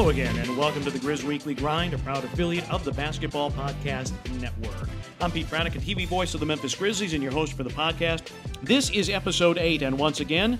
Hello 0.00 0.08
again, 0.08 0.34
and 0.38 0.56
welcome 0.56 0.82
to 0.82 0.90
the 0.90 0.98
Grizz 0.98 1.24
Weekly 1.24 1.52
Grind, 1.52 1.92
a 1.92 1.98
proud 1.98 2.24
affiliate 2.24 2.66
of 2.72 2.84
the 2.84 2.90
Basketball 2.90 3.50
Podcast 3.50 4.14
Network. 4.40 4.88
I'm 5.20 5.30
Pete 5.30 5.46
Pranica, 5.46 5.76
a 5.76 5.78
TV 5.78 6.06
voice 6.06 6.32
of 6.32 6.40
the 6.40 6.46
Memphis 6.46 6.74
Grizzlies, 6.74 7.12
and 7.12 7.22
your 7.22 7.32
host 7.32 7.52
for 7.52 7.64
the 7.64 7.70
podcast. 7.70 8.32
This 8.62 8.88
is 8.88 9.10
episode 9.10 9.58
8, 9.58 9.82
and 9.82 9.98
once 9.98 10.20
again, 10.20 10.58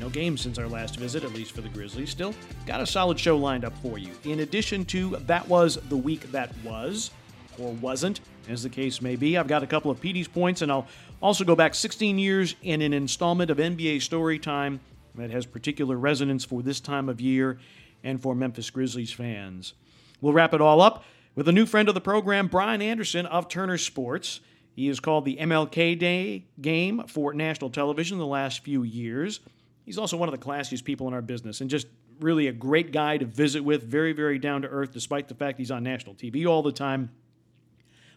no 0.00 0.08
games 0.08 0.40
since 0.40 0.58
our 0.58 0.66
last 0.66 0.96
visit, 0.96 1.22
at 1.22 1.32
least 1.32 1.52
for 1.52 1.60
the 1.60 1.68
Grizzlies. 1.68 2.10
Still, 2.10 2.34
got 2.66 2.80
a 2.80 2.86
solid 2.86 3.20
show 3.20 3.38
lined 3.38 3.64
up 3.64 3.78
for 3.78 3.98
you. 3.98 4.10
In 4.24 4.40
addition 4.40 4.84
to 4.86 5.10
That 5.26 5.46
Was 5.46 5.76
the 5.88 5.96
Week 5.96 6.32
That 6.32 6.52
Was, 6.64 7.12
or 7.56 7.70
wasn't, 7.74 8.18
as 8.48 8.64
the 8.64 8.68
case 8.68 9.00
may 9.00 9.14
be, 9.14 9.38
I've 9.38 9.46
got 9.46 9.62
a 9.62 9.68
couple 9.68 9.92
of 9.92 10.00
Petey's 10.00 10.26
points, 10.26 10.60
and 10.60 10.72
I'll 10.72 10.88
also 11.22 11.44
go 11.44 11.54
back 11.54 11.72
16 11.72 12.18
years 12.18 12.56
in 12.64 12.82
an 12.82 12.94
installment 12.94 13.52
of 13.52 13.58
NBA 13.58 14.02
Story 14.02 14.40
Time 14.40 14.80
that 15.14 15.30
has 15.30 15.46
particular 15.46 15.96
resonance 15.96 16.44
for 16.44 16.62
this 16.62 16.80
time 16.80 17.08
of 17.08 17.20
year 17.20 17.60
and 18.02 18.20
for 18.20 18.34
Memphis 18.34 18.70
Grizzlies 18.70 19.12
fans. 19.12 19.74
We'll 20.20 20.32
wrap 20.32 20.54
it 20.54 20.60
all 20.60 20.80
up 20.80 21.04
with 21.34 21.48
a 21.48 21.52
new 21.52 21.66
friend 21.66 21.88
of 21.88 21.94
the 21.94 22.00
program, 22.00 22.48
Brian 22.48 22.82
Anderson 22.82 23.26
of 23.26 23.48
Turner 23.48 23.78
Sports. 23.78 24.40
He 24.74 24.86
has 24.88 25.00
called 25.00 25.24
the 25.24 25.36
MLK 25.36 25.98
Day 25.98 26.46
game 26.60 27.04
for 27.06 27.34
national 27.34 27.70
television 27.70 28.18
the 28.18 28.26
last 28.26 28.64
few 28.64 28.82
years. 28.82 29.40
He's 29.84 29.98
also 29.98 30.16
one 30.16 30.28
of 30.28 30.38
the 30.38 30.44
classiest 30.44 30.84
people 30.84 31.08
in 31.08 31.14
our 31.14 31.22
business 31.22 31.60
and 31.60 31.68
just 31.68 31.86
really 32.20 32.46
a 32.46 32.52
great 32.52 32.92
guy 32.92 33.18
to 33.18 33.24
visit 33.24 33.64
with, 33.64 33.82
very, 33.82 34.12
very 34.12 34.38
down 34.38 34.62
to 34.62 34.68
earth, 34.68 34.92
despite 34.92 35.28
the 35.28 35.34
fact 35.34 35.58
he's 35.58 35.70
on 35.70 35.82
national 35.82 36.14
TV 36.14 36.46
all 36.46 36.62
the 36.62 36.72
time. 36.72 37.10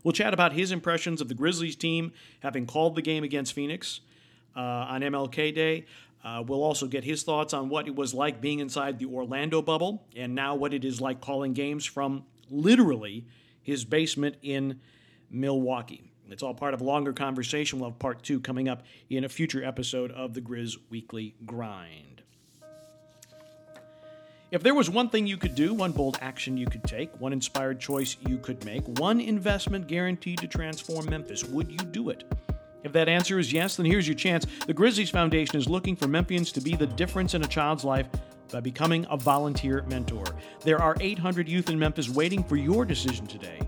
We'll 0.03 0.11
chat 0.11 0.33
about 0.33 0.53
his 0.53 0.71
impressions 0.71 1.21
of 1.21 1.29
the 1.29 1.33
Grizzlies 1.33 1.75
team 1.75 2.11
having 2.41 2.65
called 2.65 2.95
the 2.95 3.01
game 3.01 3.23
against 3.23 3.53
Phoenix 3.53 4.01
uh, 4.55 4.59
on 4.59 5.01
MLK 5.01 5.55
Day. 5.55 5.85
Uh, 6.23 6.43
we'll 6.45 6.63
also 6.63 6.87
get 6.87 7.03
his 7.03 7.23
thoughts 7.23 7.53
on 7.53 7.67
what 7.67 7.87
it 7.87 7.95
was 7.95 8.13
like 8.13 8.39
being 8.39 8.59
inside 8.59 8.97
the 8.97 9.05
Orlando 9.05 9.61
bubble 9.61 10.07
and 10.15 10.33
now 10.33 10.55
what 10.55 10.73
it 10.73 10.85
is 10.85 11.01
like 11.01 11.19
calling 11.19 11.53
games 11.53 11.85
from 11.85 12.23
literally 12.49 13.25
his 13.61 13.83
basement 13.83 14.35
in 14.41 14.79
Milwaukee. 15.29 16.11
It's 16.29 16.41
all 16.41 16.53
part 16.53 16.73
of 16.73 16.81
a 16.81 16.83
longer 16.83 17.11
conversation. 17.11 17.79
We'll 17.79 17.89
have 17.89 17.99
part 17.99 18.23
two 18.23 18.39
coming 18.39 18.69
up 18.69 18.83
in 19.09 19.23
a 19.25 19.29
future 19.29 19.63
episode 19.63 20.11
of 20.11 20.33
the 20.33 20.41
Grizz 20.41 20.77
Weekly 20.89 21.35
Grind. 21.45 22.21
If 24.49 24.61
there 24.61 24.75
was 24.75 24.89
one 24.89 25.09
thing 25.09 25.25
you 25.25 25.37
could 25.37 25.55
do, 25.55 25.73
one 25.73 25.91
bold 25.91 26.17
action 26.21 26.57
you 26.57 26.67
could 26.67 26.83
take, 26.83 27.19
one 27.19 27.33
inspired 27.33 27.79
choice 27.79 28.17
you 28.27 28.37
could 28.37 28.63
make, 28.63 28.83
one 28.99 29.19
investment 29.19 29.87
guaranteed 29.87 30.37
to 30.39 30.47
transform 30.47 31.09
Memphis, 31.09 31.43
would 31.43 31.71
you 31.71 31.79
do 31.79 32.09
it? 32.09 32.23
If 32.83 32.91
that 32.93 33.07
answer 33.07 33.39
is 33.39 33.53
yes, 33.53 33.77
then 33.77 33.85
here's 33.85 34.07
your 34.07 34.15
chance. 34.15 34.45
The 34.67 34.73
Grizzlies 34.73 35.09
Foundation 35.09 35.57
is 35.57 35.67
looking 35.67 35.95
for 35.95 36.07
Memphians 36.07 36.51
to 36.53 36.61
be 36.61 36.75
the 36.75 36.87
difference 36.87 37.33
in 37.33 37.43
a 37.43 37.47
child's 37.47 37.83
life 37.83 38.07
by 38.51 38.59
becoming 38.59 39.05
a 39.09 39.17
volunteer 39.17 39.83
mentor. 39.87 40.25
There 40.61 40.81
are 40.81 40.95
800 40.99 41.47
youth 41.49 41.69
in 41.69 41.79
Memphis 41.79 42.09
waiting 42.09 42.43
for 42.43 42.55
your 42.55 42.85
decision 42.85 43.25
today. 43.25 43.59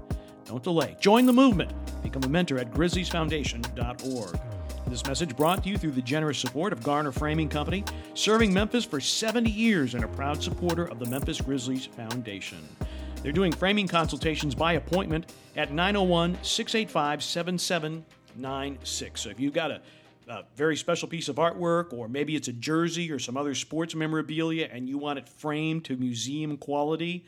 Don't 0.46 0.64
delay. 0.64 0.96
Join 1.00 1.26
the 1.26 1.34
movement. 1.34 1.74
Become 2.04 2.24
a 2.24 2.30
mentor 2.30 2.60
at 2.60 2.72
grizzliesfoundation.org. 2.72 4.40
This 4.88 5.06
message 5.08 5.36
brought 5.36 5.64
to 5.64 5.70
you 5.70 5.78
through 5.78 5.94
the 5.94 6.02
generous 6.02 6.38
support 6.38 6.72
of 6.72 6.84
Garner 6.84 7.12
Framing 7.12 7.50
Company, 7.50 7.84
serving 8.14 8.54
Memphis 8.54 8.86
for 8.86 9.00
70 9.00 9.50
years 9.50 9.96
and 9.96 10.04
a 10.04 10.08
proud 10.10 10.44
supporter 10.44 10.86
of 10.86 11.00
the 11.00 11.08
Memphis 11.08 11.42
Grizzlies 11.42 11.88
Foundation. 11.88 12.60
They're 13.24 13.32
doing 13.32 13.52
framing 13.52 13.88
consultations 13.88 14.54
by 14.54 14.74
appointment 14.74 15.34
at 15.56 15.72
901 15.72 16.38
685 16.44 17.24
7796. 18.36 19.22
So 19.22 19.30
if 19.30 19.40
you've 19.40 19.54
got 19.54 19.72
a, 19.72 19.82
a 20.28 20.44
very 20.56 20.76
special 20.78 21.08
piece 21.08 21.30
of 21.30 21.38
artwork, 21.38 21.94
or 21.94 22.08
maybe 22.08 22.36
it's 22.36 22.48
a 22.48 22.54
jersey 22.54 23.12
or 23.12 23.20
some 23.20 23.38
other 23.38 23.56
sports 23.56 23.96
memorabilia, 23.96 24.70
and 24.72 24.88
you 24.88 24.98
want 24.98 25.20
it 25.20 25.28
framed 25.28 25.86
to 25.86 25.96
museum 25.98 26.58
quality, 26.58 27.26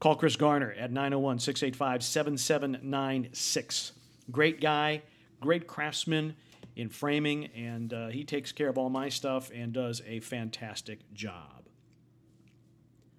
call 0.00 0.16
Chris 0.16 0.36
Garner 0.36 0.72
at 0.72 0.90
901 0.90 1.38
685 1.38 2.02
7796. 2.04 3.92
Great 4.30 4.60
guy 4.60 5.02
great 5.42 5.66
craftsman 5.66 6.34
in 6.74 6.88
framing, 6.88 7.46
and 7.54 7.92
uh, 7.92 8.06
he 8.06 8.24
takes 8.24 8.50
care 8.50 8.70
of 8.70 8.78
all 8.78 8.88
my 8.88 9.10
stuff 9.10 9.50
and 9.54 9.74
does 9.74 10.00
a 10.06 10.20
fantastic 10.20 11.00
job. 11.12 11.68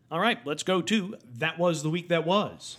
All 0.09 0.19
right, 0.19 0.39
let's 0.45 0.63
go 0.63 0.81
to 0.81 1.15
That 1.37 1.59
Was 1.59 1.83
the 1.83 1.89
Week 1.91 2.09
That 2.09 2.25
Was. 2.25 2.77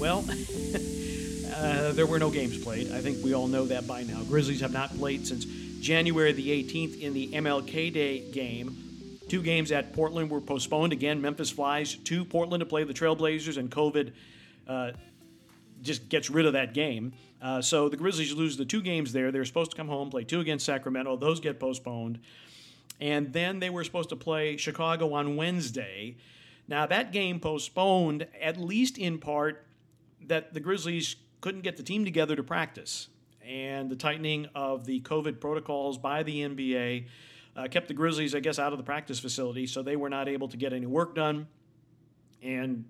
Well, 0.00 0.20
uh, 1.54 1.92
there 1.92 2.06
were 2.06 2.18
no 2.18 2.30
games 2.30 2.56
played. 2.56 2.90
I 2.90 3.02
think 3.02 3.22
we 3.22 3.34
all 3.34 3.46
know 3.46 3.66
that 3.66 3.86
by 3.86 4.02
now. 4.02 4.22
Grizzlies 4.22 4.62
have 4.62 4.72
not 4.72 4.96
played 4.96 5.26
since 5.26 5.44
January 5.44 6.32
the 6.32 6.48
18th 6.48 6.98
in 7.02 7.12
the 7.12 7.28
MLK 7.28 7.92
Day 7.92 8.20
game. 8.30 9.18
Two 9.28 9.42
games 9.42 9.70
at 9.70 9.92
Portland 9.92 10.30
were 10.30 10.40
postponed. 10.40 10.94
Again, 10.94 11.20
Memphis 11.20 11.50
flies 11.50 11.96
to 11.96 12.24
Portland 12.24 12.62
to 12.62 12.64
play 12.64 12.84
the 12.84 12.94
Trailblazers, 12.94 13.58
and 13.58 13.70
COVID 13.70 14.12
uh, 14.66 14.92
just 15.82 16.08
gets 16.08 16.30
rid 16.30 16.46
of 16.46 16.54
that 16.54 16.72
game. 16.72 17.12
Uh, 17.42 17.60
so 17.60 17.90
the 17.90 17.98
Grizzlies 17.98 18.32
lose 18.32 18.56
the 18.56 18.64
two 18.64 18.80
games 18.80 19.12
there. 19.12 19.30
They're 19.30 19.44
supposed 19.44 19.72
to 19.72 19.76
come 19.76 19.88
home, 19.88 20.08
play 20.08 20.24
two 20.24 20.40
against 20.40 20.64
Sacramento. 20.64 21.18
Those 21.18 21.40
get 21.40 21.60
postponed. 21.60 22.20
And 23.02 23.34
then 23.34 23.58
they 23.58 23.68
were 23.68 23.84
supposed 23.84 24.08
to 24.08 24.16
play 24.16 24.56
Chicago 24.56 25.12
on 25.12 25.36
Wednesday. 25.36 26.16
Now, 26.68 26.86
that 26.86 27.12
game 27.12 27.38
postponed, 27.38 28.26
at 28.40 28.56
least 28.58 28.96
in 28.96 29.18
part, 29.18 29.66
that 30.30 30.54
the 30.54 30.60
Grizzlies 30.60 31.16
couldn't 31.40 31.60
get 31.60 31.76
the 31.76 31.82
team 31.82 32.04
together 32.04 32.34
to 32.34 32.42
practice. 32.42 33.08
And 33.46 33.90
the 33.90 33.96
tightening 33.96 34.46
of 34.54 34.84
the 34.86 35.00
COVID 35.00 35.40
protocols 35.40 35.98
by 35.98 36.22
the 36.22 36.40
NBA 36.40 37.06
uh, 37.56 37.68
kept 37.68 37.88
the 37.88 37.94
Grizzlies, 37.94 38.34
I 38.34 38.40
guess, 38.40 38.58
out 38.58 38.72
of 38.72 38.78
the 38.78 38.84
practice 38.84 39.18
facility, 39.18 39.66
so 39.66 39.82
they 39.82 39.96
were 39.96 40.08
not 40.08 40.28
able 40.28 40.48
to 40.48 40.56
get 40.56 40.72
any 40.72 40.86
work 40.86 41.14
done. 41.14 41.48
And 42.42 42.84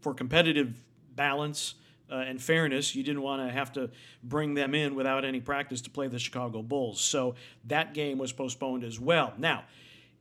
for 0.00 0.14
competitive 0.14 0.82
balance, 1.14 1.74
uh, 2.10 2.16
and 2.18 2.40
fairness, 2.40 2.94
you 2.94 3.02
didn't 3.02 3.22
want 3.22 3.46
to 3.46 3.52
have 3.52 3.72
to 3.72 3.90
bring 4.22 4.54
them 4.54 4.74
in 4.74 4.94
without 4.94 5.24
any 5.24 5.40
practice 5.40 5.80
to 5.80 5.90
play 5.90 6.06
the 6.06 6.20
Chicago 6.20 6.62
Bulls. 6.62 7.00
So 7.00 7.34
that 7.64 7.94
game 7.94 8.18
was 8.18 8.32
postponed 8.32 8.84
as 8.84 9.00
well. 9.00 9.34
Now, 9.38 9.64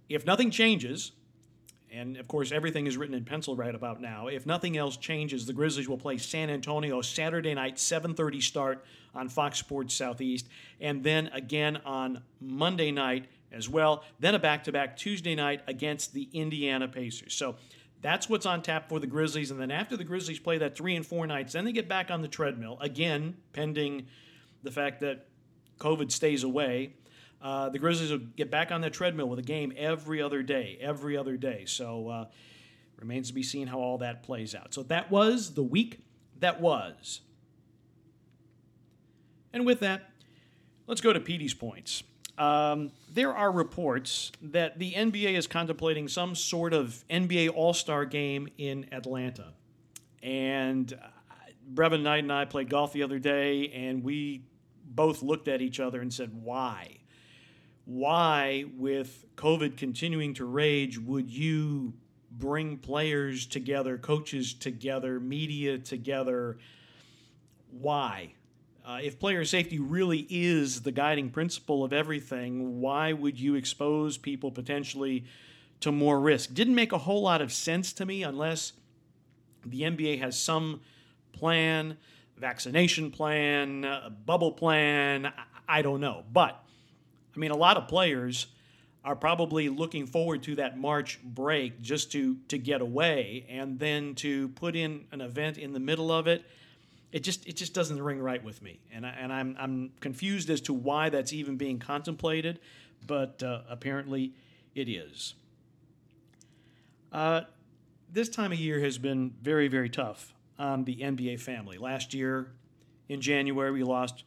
if 0.09 0.26
nothing 0.26 0.50
changes, 0.50 1.12
and 1.96 2.18
of 2.18 2.28
course 2.28 2.52
everything 2.52 2.88
is 2.88 2.98
written 2.98 3.16
in 3.16 3.24
pencil 3.24 3.56
right 3.56 3.74
about 3.74 4.02
now, 4.02 4.28
if 4.28 4.46
nothing 4.46 4.78
else 4.78 4.98
changes, 4.98 5.46
the 5.46 5.54
Grizzlies 5.54 5.88
will 5.88 5.98
play 5.98 6.18
San 6.18 6.50
Antonio 6.50 7.02
Saturday 7.02 7.54
night, 7.54 7.78
7:30 7.78 8.42
start 8.42 8.86
on 9.14 9.30
Fox 9.30 9.58
Sports 9.58 9.94
Southeast, 9.94 10.48
and 10.80 11.04
then 11.04 11.28
again 11.28 11.78
on 11.86 12.22
Monday 12.42 12.92
night 12.92 13.26
as 13.52 13.70
well. 13.70 14.04
Then 14.20 14.36
a 14.36 14.40
back-to-back 14.40 14.98
Tuesday 14.98 15.36
night 15.36 15.62
against 15.68 16.14
the 16.14 16.28
Indiana 16.34 16.88
Pacers. 16.88 17.34
So 17.34 17.56
that's 18.02 18.30
what's 18.30 18.46
on 18.46 18.62
tap 18.62 18.90
for 18.90 19.00
the 19.00 19.08
Grizzlies. 19.08 19.50
And 19.50 19.60
then 19.60 19.72
after 19.72 19.96
the 19.98 20.04
Grizzlies 20.04 20.40
play 20.40 20.58
that 20.58 20.76
three 20.76 20.96
and 20.96 21.06
four 21.06 21.26
nights, 21.26 21.54
then 21.54 21.66
they 21.66 21.72
get 21.72 21.88
back 21.88 22.12
on 22.12 22.22
the 22.22 22.28
treadmill 22.28 22.78
again, 22.82 23.38
pending 23.54 24.08
the 24.64 24.72
fact 24.72 25.00
that 25.02 25.28
COVID 25.80 26.12
stays 26.12 26.44
away. 26.44 26.94
Uh, 27.41 27.69
the 27.69 27.79
Grizzlies 27.79 28.12
will 28.12 28.19
get 28.19 28.50
back 28.50 28.72
on 28.72 28.81
that 28.81 28.94
treadmill 28.94 29.29
with 29.29 29.40
a 29.40 29.44
game 29.44 29.73
every 29.78 30.22
other 30.22 30.41
day, 30.41 30.78
every 30.81 31.16
other 31.16 31.38
day. 31.38 31.66
So 31.66 32.09
uh, 32.09 32.25
remains 32.97 33.28
to 33.28 33.34
be 33.34 33.44
seen 33.44 33.68
how 33.68 33.79
all 33.79 34.00
that 34.00 34.23
plays 34.23 34.56
out. 34.56 34.73
So 34.73 34.84
that 34.84 35.12
was 35.12 35.53
the 35.53 35.63
week 35.63 36.00
that 36.40 36.59
was. 36.59 37.22
And 39.53 39.66
with 39.66 39.79
that, 39.81 40.09
let's 40.88 41.01
go 41.01 41.13
to 41.13 41.19
Petey's 41.19 41.53
points. 41.53 42.03
Um, 42.38 42.91
there 43.13 43.34
are 43.34 43.52
reports 43.52 44.31
that 44.41 44.78
the 44.78 44.91
NBA 44.94 45.38
is 45.38 45.47
contemplating 45.47 46.07
some 46.07 46.35
sort 46.35 46.73
of 46.73 47.06
NBA 47.09 47.52
All 47.56 47.73
Star 47.73 48.06
game 48.06 48.50
in 48.57 48.88
Atlanta. 48.91 49.53
And 50.22 50.91
uh, 50.91 51.08
Brevin 51.73 52.02
Knight 52.02 52.23
and 52.23 52.34
I 52.34 52.46
played 52.46 52.70
golf 52.70 52.91
the 52.91 53.03
other 53.03 53.20
day, 53.20 53.70
and 53.70 54.03
we 54.03 54.43
both 54.84 55.23
looked 55.23 55.47
at 55.47 55.61
each 55.61 55.79
other 55.79 56.02
and 56.02 56.14
said, 56.14 56.31
Why? 56.43 56.97
Why, 57.85 58.66
with 58.76 59.26
COVID 59.35 59.78
continuing 59.78 60.34
to 60.35 60.46
rage, 60.46 60.97
would 60.97 61.29
you 61.29 61.93
bring 62.32 62.78
players 62.78 63.46
together, 63.46 63.97
coaches 63.97 64.53
together, 64.53 65.20
media 65.20 65.78
together? 65.78 66.58
Why? 67.70 68.34
Uh, 68.85 68.99
if 69.02 69.20
player 69.20 69.46
safety 69.46 69.79
really 69.79 70.28
is 70.29 70.82
the 70.82 70.91
guiding 70.91 71.29
principle 71.29 71.84
of 71.84 71.93
everything, 71.93 72.82
why 72.82 73.14
would 73.14 73.40
you 73.40 73.55
expose 73.55 74.17
people 74.17 74.52
potentially 74.52 75.26
to 75.79 75.91
more 75.91 76.20
risk? 76.20 76.53
Didn't 76.53 76.76
make 76.76 76.91
a 76.91 76.99
whole 76.99 77.22
lot 77.22 77.41
of 77.41 77.52
sense 77.52 77.93
to 77.93 78.05
me 78.05 78.23
unless 78.23 78.73
the 79.66 79.81
NBA 79.81 80.20
has 80.20 80.40
some 80.40 80.81
plan, 81.34 81.97
vaccination 82.38 83.11
plan, 83.11 83.85
bubble 84.26 84.52
plan. 84.52 85.31
I 85.67 85.81
don't 85.81 85.99
know. 85.99 86.23
But, 86.31 86.64
I 87.35 87.40
mean, 87.40 87.52
a 87.52 87.58
lot 87.58 87.78
of 87.78 87.87
players 87.87 88.47
are 89.03 89.16
probably 89.16 89.70
looking 89.70 90.08
forward 90.08 90.43
to 90.43 90.55
that 90.55 90.78
March 90.78 91.20
break 91.23 91.82
just 91.82 92.11
to, 92.14 92.37
to 92.47 92.58
get 92.58 92.82
away 92.82 93.46
and 93.49 93.78
then 93.78 94.16
to 94.16 94.49
put 94.49 94.76
in 94.76 95.05
an 95.11 95.22
event 95.22 95.58
in 95.58 95.73
the 95.73 95.79
middle 95.79 96.11
of 96.11 96.28
it 96.28 96.43
it 97.16 97.23
just 97.23 97.47
it 97.47 97.55
just 97.55 97.73
doesn't 97.73 98.02
ring 98.02 98.20
right 98.20 98.43
with 98.43 98.61
me, 98.61 98.82
and 98.91 99.05
I, 99.05 99.09
and 99.11 99.32
I'm 99.32 99.55
I'm 99.58 99.91
confused 100.02 100.49
as 100.49 100.59
to 100.61 100.73
why 100.73 101.08
that's 101.08 101.32
even 101.32 101.55
being 101.55 101.79
contemplated, 101.79 102.59
but 103.08 103.41
uh, 103.41 103.61
apparently 103.70 104.34
it 104.76 104.90
is. 104.90 105.34
Uh, 107.14 107.43
this 108.11 108.28
time 108.28 108.52
of 108.52 108.59
year 108.59 108.81
has 108.81 108.97
been 108.97 109.34
very, 109.41 109.70
very 109.70 109.88
tough 109.88 110.34
on 110.59 110.84
the 110.84 110.97
NBA 110.97 111.40
family. 111.40 111.78
Last 111.78 112.14
year, 112.14 112.52
in 113.08 113.22
January, 113.22 113.72
we 113.72 113.84
lost 113.84 114.26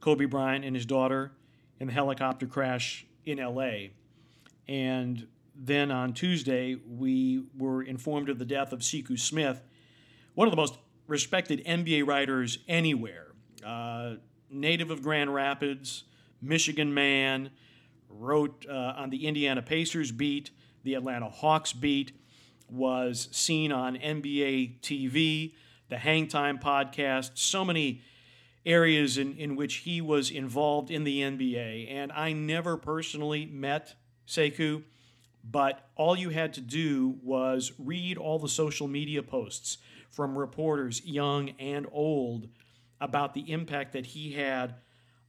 Kobe 0.00 0.24
Bryant 0.24 0.64
and 0.64 0.74
his 0.74 0.86
daughter 0.86 1.32
in 1.80 1.86
the 1.86 1.92
helicopter 1.92 2.46
crash 2.46 3.06
in 3.24 3.38
LA. 3.38 3.88
And 4.68 5.26
then 5.56 5.90
on 5.90 6.12
Tuesday, 6.12 6.76
we 6.86 7.44
were 7.56 7.82
informed 7.82 8.28
of 8.28 8.38
the 8.38 8.44
death 8.44 8.72
of 8.72 8.80
Sekou 8.80 9.18
Smith, 9.18 9.60
one 10.34 10.46
of 10.46 10.52
the 10.52 10.56
most 10.56 10.78
respected 11.06 11.64
NBA 11.64 12.06
writers 12.06 12.58
anywhere. 12.68 13.26
Uh, 13.66 14.14
native 14.50 14.90
of 14.90 15.02
Grand 15.02 15.34
Rapids, 15.34 16.04
Michigan 16.40 16.94
man, 16.94 17.50
wrote 18.08 18.66
uh, 18.68 18.94
on 18.96 19.10
the 19.10 19.26
Indiana 19.26 19.62
Pacers 19.62 20.12
beat, 20.12 20.50
the 20.82 20.94
Atlanta 20.94 21.28
Hawks 21.28 21.72
beat, 21.72 22.12
was 22.68 23.28
seen 23.32 23.72
on 23.72 23.96
NBA 23.96 24.80
TV, 24.80 25.54
the 25.88 25.96
Hangtime 25.96 26.60
podcast, 26.60 27.32
so 27.34 27.64
many 27.64 28.02
areas 28.64 29.18
in, 29.18 29.34
in 29.36 29.56
which 29.56 29.76
he 29.76 30.00
was 30.00 30.30
involved 30.30 30.90
in 30.90 31.04
the 31.04 31.20
NBA. 31.20 31.90
And 31.90 32.12
I 32.12 32.32
never 32.32 32.76
personally 32.76 33.46
met 33.46 33.94
Sekou, 34.26 34.82
but 35.42 35.88
all 35.96 36.16
you 36.16 36.30
had 36.30 36.54
to 36.54 36.60
do 36.60 37.16
was 37.22 37.72
read 37.78 38.18
all 38.18 38.38
the 38.38 38.48
social 38.48 38.86
media 38.86 39.22
posts 39.22 39.78
from 40.10 40.36
reporters, 40.36 41.02
young 41.04 41.50
and 41.58 41.86
old, 41.92 42.48
about 43.00 43.32
the 43.32 43.50
impact 43.50 43.92
that 43.92 44.06
he 44.06 44.32
had 44.32 44.74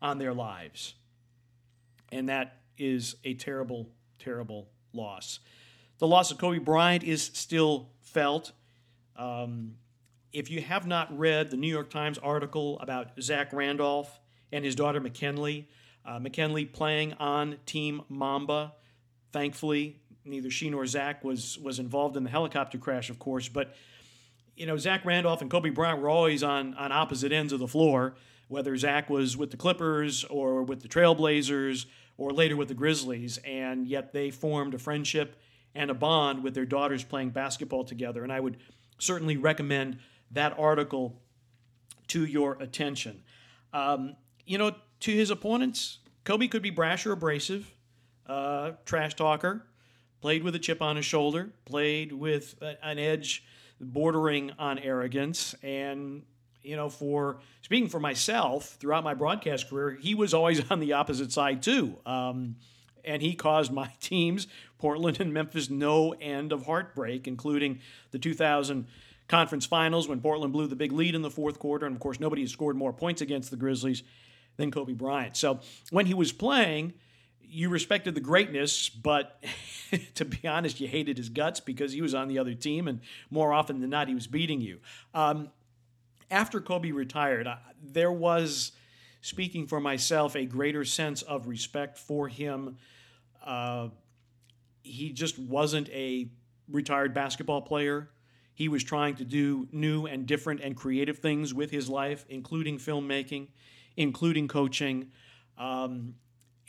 on 0.02 0.18
their 0.18 0.34
lives. 0.34 0.96
And 2.12 2.28
that 2.28 2.58
is 2.78 3.16
a 3.24 3.36
terrible, 3.36 3.88
terrible 4.20 4.68
loss. 4.92 5.40
The 6.00 6.08
loss 6.08 6.32
of 6.32 6.38
Kobe 6.38 6.58
Bryant 6.58 7.04
is 7.04 7.24
still 7.34 7.90
felt. 8.02 8.52
Um, 9.16 9.76
if 10.34 10.50
you 10.50 10.62
have 10.62 10.88
not 10.88 11.18
read 11.18 11.50
the 11.52 11.58
New 11.58 11.68
York 11.68 11.90
Times 11.90 12.18
article 12.18 12.80
about 12.80 13.12
Zach 13.22 13.52
Randolph 13.54 14.20
and 14.52 14.64
his 14.64 14.76
daughter 14.76 15.00
McKinley, 15.00 15.68
uh, 16.06 16.20
McKinley 16.20 16.66
playing 16.66 17.14
on 17.14 17.58
Team 17.66 18.02
Mamba, 18.10 18.74
thankfully, 19.32 20.00
neither 20.26 20.50
she 20.50 20.70
nor 20.70 20.86
Zach 20.86 21.24
was 21.24 21.58
was 21.60 21.80
involved 21.80 22.18
in 22.18 22.24
the 22.24 22.30
helicopter 22.30 22.78
crash, 22.78 23.10
of 23.10 23.20
course. 23.20 23.48
But 23.48 23.76
you 24.56 24.66
know, 24.66 24.78
Zach 24.78 25.06
Randolph 25.06 25.42
and 25.42 25.50
Kobe 25.50 25.70
Bryant 25.70 26.02
were 26.02 26.10
always 26.10 26.44
on 26.44 26.74
on 26.76 26.92
opposite 26.92 27.32
ends 27.32 27.54
of 27.54 27.60
the 27.60 27.68
floor. 27.68 28.16
Whether 28.48 28.76
Zach 28.76 29.10
was 29.10 29.38
with 29.38 29.52
the 29.52 29.58
Clippers 29.58 30.26
or 30.26 30.64
with 30.64 30.82
the 30.82 30.90
Trailblazers 30.90 31.86
or 32.18 32.32
later 32.32 32.58
with 32.58 32.68
the 32.68 32.74
Grizzlies, 32.74 33.38
and 33.46 33.88
yet 33.88 34.12
they 34.12 34.30
formed 34.30 34.74
a 34.74 34.78
friendship 34.78 35.38
and 35.74 35.90
a 35.90 35.94
bond 35.94 36.44
with 36.44 36.54
their 36.54 36.66
daughters 36.66 37.04
playing 37.04 37.30
basketball 37.30 37.86
together. 37.86 38.24
And 38.24 38.32
I 38.32 38.42
would 38.42 38.58
certainly 39.00 39.38
recommend 39.38 40.00
that 40.32 40.58
article 40.58 41.22
to 42.08 42.26
your 42.26 42.54
attention. 42.62 43.24
Um, 43.74 44.16
you 44.46 44.58
know, 44.58 44.76
to 45.02 45.12
his 45.12 45.30
opponents, 45.30 46.00
Kobe 46.24 46.48
could 46.48 46.62
be 46.62 46.70
brash 46.70 47.06
or 47.06 47.14
abrasive, 47.14 47.74
uh, 48.28 48.72
trash 48.86 49.16
talker, 49.16 49.66
played 50.22 50.44
with 50.44 50.56
a 50.56 50.60
chip 50.60 50.82
on 50.82 50.96
his 50.96 51.06
shoulder, 51.06 51.50
played 51.66 52.12
with 52.12 52.56
an 52.62 53.00
edge 53.00 53.44
bordering 53.80 54.52
on 54.60 54.78
arrogance. 54.78 55.56
And, 55.64 56.24
you 56.62 56.76
know, 56.76 56.90
for 56.90 57.40
speaking 57.62 57.90
for 57.90 58.00
myself 58.00 58.78
throughout 58.80 59.04
my 59.04 59.14
broadcast 59.14 59.70
career, 59.70 59.98
he 60.00 60.14
was 60.14 60.34
always 60.34 60.70
on 60.72 60.80
the 60.80 60.94
opposite 60.94 61.32
side 61.32 61.64
too. 61.64 61.98
Um, 62.06 62.58
and 63.04 63.22
he 63.22 63.34
caused 63.34 63.72
my 63.72 63.92
teams, 64.00 64.48
Portland 64.78 65.20
and 65.20 65.34
Memphis, 65.34 65.70
no 65.70 66.12
end 66.12 66.52
of 66.52 66.68
heartbreak, 66.68 67.28
including 67.28 67.80
the 68.12 68.20
2000 68.20 68.86
conference 69.32 69.66
finals 69.66 70.10
when 70.10 70.20
Portland 70.20 70.52
blew 70.52 70.68
the 70.68 70.76
big 70.76 70.92
lead 70.92 71.16
in 71.16 71.22
the 71.22 71.30
fourth 71.30 71.58
quarter. 71.58 71.86
And 71.86 71.96
of 71.96 72.02
course, 72.02 72.20
nobody 72.20 72.42
has 72.42 72.52
scored 72.52 72.76
more 72.76 72.92
points 72.92 73.22
against 73.22 73.50
the 73.50 73.56
Grizzlies 73.56 74.04
than 74.58 74.72
Kobe 74.72 74.92
Bryant. 74.92 75.38
So 75.38 75.62
when 75.90 76.06
he 76.06 76.14
was 76.14 76.34
playing, 76.34 76.94
you 77.42 77.70
respected 77.70 78.14
the 78.14 78.22
greatness, 78.22 78.90
but 78.90 79.42
to 80.16 80.26
be 80.26 80.46
honest, 80.46 80.82
you 80.82 80.88
hated 80.88 81.18
his 81.18 81.30
guts 81.30 81.62
because 81.62 81.94
he 81.94 82.02
was 82.02 82.14
on 82.14 82.28
the 82.28 82.40
other 82.40 82.54
team, 82.54 82.90
and 82.90 83.00
more 83.30 83.54
often 83.54 83.80
than 83.80 83.90
not, 83.90 84.10
he 84.10 84.14
was 84.14 84.28
beating 84.28 84.60
you. 84.60 84.80
Um, 85.14 85.50
after 86.30 86.60
Kobe 86.60 86.92
retired, 86.92 87.48
I, 87.48 87.58
there 87.82 88.12
was, 88.12 88.74
speaking 89.22 89.66
for 89.66 89.80
myself, 89.80 90.36
a 90.36 90.46
greater 90.46 90.84
sense 90.84 91.22
of 91.22 91.48
respect 91.48 91.98
for 91.98 92.28
him. 92.28 92.78
Uh, 93.44 93.90
he 94.84 95.14
just 95.14 95.40
wasn't 95.40 95.90
a 95.90 96.28
retired 96.70 97.14
basketball 97.14 97.62
player. 97.62 98.10
He 98.54 98.68
was 98.68 98.84
trying 98.84 99.16
to 99.16 99.26
do 99.26 99.68
new 99.72 100.06
and 100.06 100.26
different 100.26 100.62
and 100.62 100.76
creative 100.76 101.20
things 101.20 101.54
with 101.54 101.72
his 101.72 101.90
life, 101.90 102.26
including 102.30 102.78
filmmaking, 102.78 103.48
including 103.98 104.48
coaching. 104.48 105.12
Um, 105.58 106.16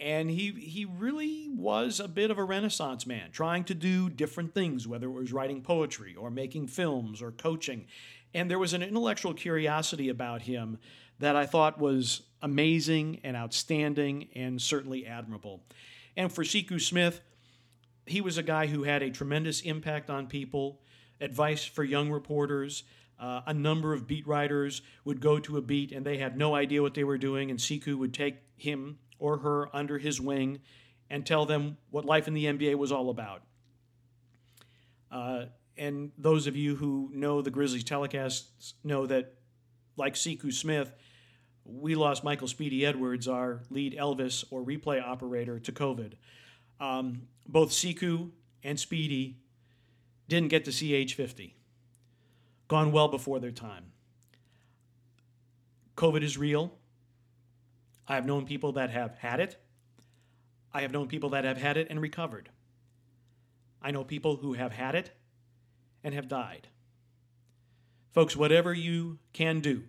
and 0.02 0.30
he 0.30 0.50
he 0.52 0.84
really 0.84 1.48
was 1.54 2.00
a 2.00 2.08
bit 2.08 2.30
of 2.30 2.38
a 2.38 2.44
renaissance 2.44 3.06
man 3.06 3.30
trying 3.30 3.62
to 3.64 3.74
do 3.74 4.10
different 4.10 4.52
things 4.54 4.86
whether 4.86 5.06
it 5.06 5.12
was 5.12 5.32
writing 5.32 5.62
poetry 5.62 6.14
or 6.16 6.30
making 6.30 6.66
films 6.66 7.22
or 7.22 7.30
coaching 7.30 7.86
and 8.34 8.50
there 8.50 8.58
was 8.58 8.72
an 8.72 8.82
intellectual 8.82 9.32
curiosity 9.32 10.08
about 10.08 10.42
him 10.42 10.78
that 11.18 11.36
I 11.36 11.46
thought 11.46 11.78
was 11.78 12.22
amazing 12.40 13.20
and 13.22 13.36
outstanding 13.36 14.28
and 14.34 14.60
certainly 14.60 15.06
admirable 15.06 15.62
and 16.16 16.32
for 16.32 16.42
Sekou 16.42 16.80
Smith 16.80 17.20
he 18.06 18.20
was 18.20 18.38
a 18.38 18.42
guy 18.42 18.66
who 18.66 18.82
had 18.82 19.02
a 19.02 19.10
tremendous 19.10 19.60
impact 19.60 20.10
on 20.10 20.26
people 20.26 20.80
advice 21.22 21.64
for 21.64 21.84
young 21.84 22.10
reporters 22.10 22.84
uh, 23.22 23.40
a 23.46 23.54
number 23.54 23.92
of 23.92 24.08
beat 24.08 24.26
writers 24.26 24.82
would 25.04 25.20
go 25.20 25.38
to 25.38 25.56
a 25.56 25.62
beat 25.62 25.92
and 25.92 26.04
they 26.04 26.18
had 26.18 26.36
no 26.36 26.56
idea 26.56 26.82
what 26.82 26.94
they 26.94 27.04
were 27.04 27.16
doing, 27.16 27.50
and 27.50 27.60
Sekou 27.60 27.96
would 27.96 28.12
take 28.12 28.38
him 28.56 28.98
or 29.20 29.38
her 29.38 29.74
under 29.74 29.98
his 29.98 30.20
wing 30.20 30.58
and 31.08 31.24
tell 31.24 31.46
them 31.46 31.76
what 31.90 32.04
life 32.04 32.26
in 32.26 32.34
the 32.34 32.46
NBA 32.46 32.74
was 32.74 32.90
all 32.90 33.10
about. 33.10 33.42
Uh, 35.08 35.44
and 35.76 36.10
those 36.18 36.48
of 36.48 36.56
you 36.56 36.74
who 36.74 37.10
know 37.12 37.42
the 37.42 37.50
Grizzlies 37.50 37.84
telecasts 37.84 38.72
know 38.82 39.06
that, 39.06 39.34
like 39.96 40.14
Sekou 40.14 40.52
Smith, 40.52 40.92
we 41.64 41.94
lost 41.94 42.24
Michael 42.24 42.48
Speedy 42.48 42.84
Edwards, 42.84 43.28
our 43.28 43.60
lead 43.70 43.96
EVS 43.96 44.46
or 44.50 44.64
replay 44.64 45.00
operator, 45.00 45.60
to 45.60 45.70
COVID. 45.70 46.14
Um, 46.80 47.28
both 47.46 47.70
Sekou 47.70 48.30
and 48.64 48.80
Speedy 48.80 49.41
didn't 50.28 50.48
get 50.48 50.64
to 50.64 50.72
see 50.72 50.94
age 50.94 51.14
50, 51.14 51.56
gone 52.68 52.92
well 52.92 53.08
before 53.08 53.40
their 53.40 53.50
time. 53.50 53.92
COVID 55.96 56.22
is 56.22 56.38
real. 56.38 56.72
I 58.08 58.14
have 58.14 58.26
known 58.26 58.46
people 58.46 58.72
that 58.72 58.90
have 58.90 59.16
had 59.16 59.40
it. 59.40 59.56
I 60.72 60.82
have 60.82 60.92
known 60.92 61.06
people 61.06 61.30
that 61.30 61.44
have 61.44 61.58
had 61.58 61.76
it 61.76 61.88
and 61.90 62.00
recovered. 62.00 62.48
I 63.82 63.90
know 63.90 64.04
people 64.04 64.36
who 64.36 64.54
have 64.54 64.72
had 64.72 64.94
it 64.94 65.10
and 66.02 66.14
have 66.14 66.28
died. 66.28 66.68
Folks, 68.12 68.36
whatever 68.36 68.72
you 68.72 69.18
can 69.32 69.60
do 69.60 69.84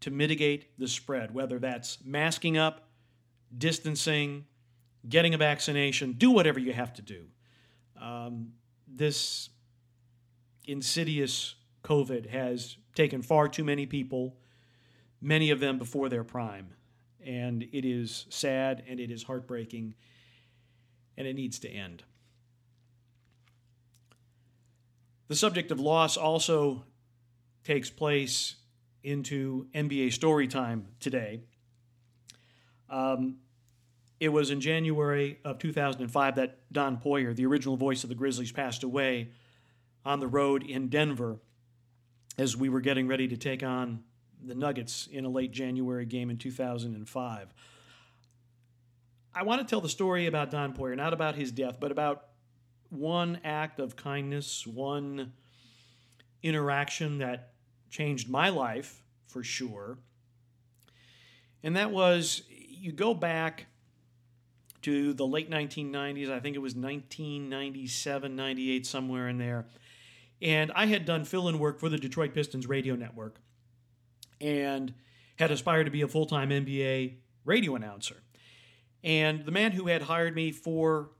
to 0.00 0.10
mitigate 0.10 0.78
the 0.78 0.88
spread, 0.88 1.32
whether 1.32 1.58
that's 1.58 1.98
masking 2.04 2.56
up, 2.56 2.88
distancing, 3.56 4.44
getting 5.08 5.34
a 5.34 5.38
vaccination, 5.38 6.12
do 6.12 6.30
whatever 6.30 6.58
you 6.58 6.72
have 6.72 6.92
to 6.94 7.02
do. 7.02 7.26
Um, 8.00 8.52
this 8.88 9.50
insidious 10.66 11.54
COVID 11.84 12.30
has 12.30 12.76
taken 12.94 13.22
far 13.22 13.48
too 13.48 13.64
many 13.64 13.86
people, 13.86 14.36
many 15.20 15.50
of 15.50 15.60
them 15.60 15.78
before 15.78 16.08
their 16.08 16.24
prime 16.24 16.74
and 17.24 17.62
it 17.72 17.84
is 17.84 18.26
sad 18.28 18.82
and 18.88 18.98
it 18.98 19.10
is 19.10 19.22
heartbreaking 19.22 19.94
and 21.16 21.26
it 21.26 21.34
needs 21.34 21.58
to 21.60 21.68
end. 21.68 22.02
The 25.28 25.36
subject 25.36 25.70
of 25.70 25.80
loss 25.80 26.16
also 26.16 26.84
takes 27.64 27.90
place 27.90 28.56
into 29.02 29.66
NBA 29.74 30.12
story 30.12 30.48
time 30.48 30.86
today. 31.00 31.40
Um, 32.90 33.36
it 34.20 34.28
was 34.28 34.50
in 34.50 34.60
January 34.60 35.38
of 35.44 35.58
2005 35.58 36.36
that 36.36 36.58
Don 36.72 36.98
Poier, 36.98 37.34
the 37.34 37.46
original 37.46 37.76
voice 37.76 38.02
of 38.04 38.08
the 38.08 38.14
Grizzlies, 38.14 38.52
passed 38.52 38.82
away 38.82 39.30
on 40.04 40.20
the 40.20 40.26
road 40.26 40.62
in 40.62 40.88
Denver 40.88 41.38
as 42.38 42.56
we 42.56 42.68
were 42.68 42.80
getting 42.80 43.06
ready 43.06 43.28
to 43.28 43.36
take 43.36 43.62
on 43.62 44.02
the 44.44 44.54
Nuggets 44.54 45.08
in 45.10 45.24
a 45.24 45.28
late 45.28 45.52
January 45.52 46.06
game 46.06 46.30
in 46.30 46.38
2005. 46.38 47.54
I 49.34 49.42
want 49.44 49.60
to 49.60 49.66
tell 49.66 49.80
the 49.80 49.88
story 49.88 50.26
about 50.26 50.50
Don 50.50 50.74
Poier, 50.74 50.96
not 50.96 51.12
about 51.12 51.36
his 51.36 51.52
death, 51.52 51.78
but 51.80 51.90
about 51.90 52.26
one 52.90 53.38
act 53.44 53.80
of 53.80 53.96
kindness, 53.96 54.66
one 54.66 55.32
interaction 56.42 57.18
that 57.18 57.52
changed 57.90 58.28
my 58.28 58.50
life 58.50 59.02
for 59.28 59.42
sure. 59.42 59.98
And 61.62 61.76
that 61.76 61.90
was 61.90 62.42
you 62.48 62.92
go 62.92 63.14
back 63.14 63.66
to 64.82 65.14
the 65.14 65.26
late 65.26 65.50
1990s. 65.50 66.30
I 66.30 66.40
think 66.40 66.56
it 66.56 66.58
was 66.58 66.74
1997, 66.74 68.34
98, 68.34 68.86
somewhere 68.86 69.28
in 69.28 69.38
there. 69.38 69.66
And 70.42 70.72
I 70.74 70.86
had 70.86 71.04
done 71.04 71.24
fill 71.24 71.48
in 71.48 71.58
work 71.60 71.78
for 71.78 71.88
the 71.88 71.96
Detroit 71.96 72.34
Pistons 72.34 72.66
radio 72.66 72.96
network 72.96 73.40
and 74.40 74.92
had 75.36 75.52
aspired 75.52 75.84
to 75.84 75.90
be 75.90 76.02
a 76.02 76.08
full 76.08 76.26
time 76.26 76.50
NBA 76.50 77.14
radio 77.44 77.76
announcer. 77.76 78.16
And 79.04 79.44
the 79.44 79.52
man 79.52 79.72
who 79.72 79.86
had 79.86 80.02
hired 80.02 80.34
me 80.34 80.50
for 80.52 81.10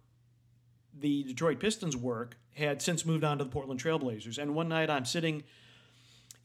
the 0.92 1.22
Detroit 1.22 1.60
Pistons 1.60 1.96
work 1.96 2.36
had 2.54 2.82
since 2.82 3.06
moved 3.06 3.24
on 3.24 3.38
to 3.38 3.44
the 3.44 3.50
Portland 3.50 3.80
Trailblazers. 3.80 4.38
And 4.38 4.54
one 4.54 4.68
night 4.68 4.90
I'm 4.90 5.04
sitting 5.04 5.44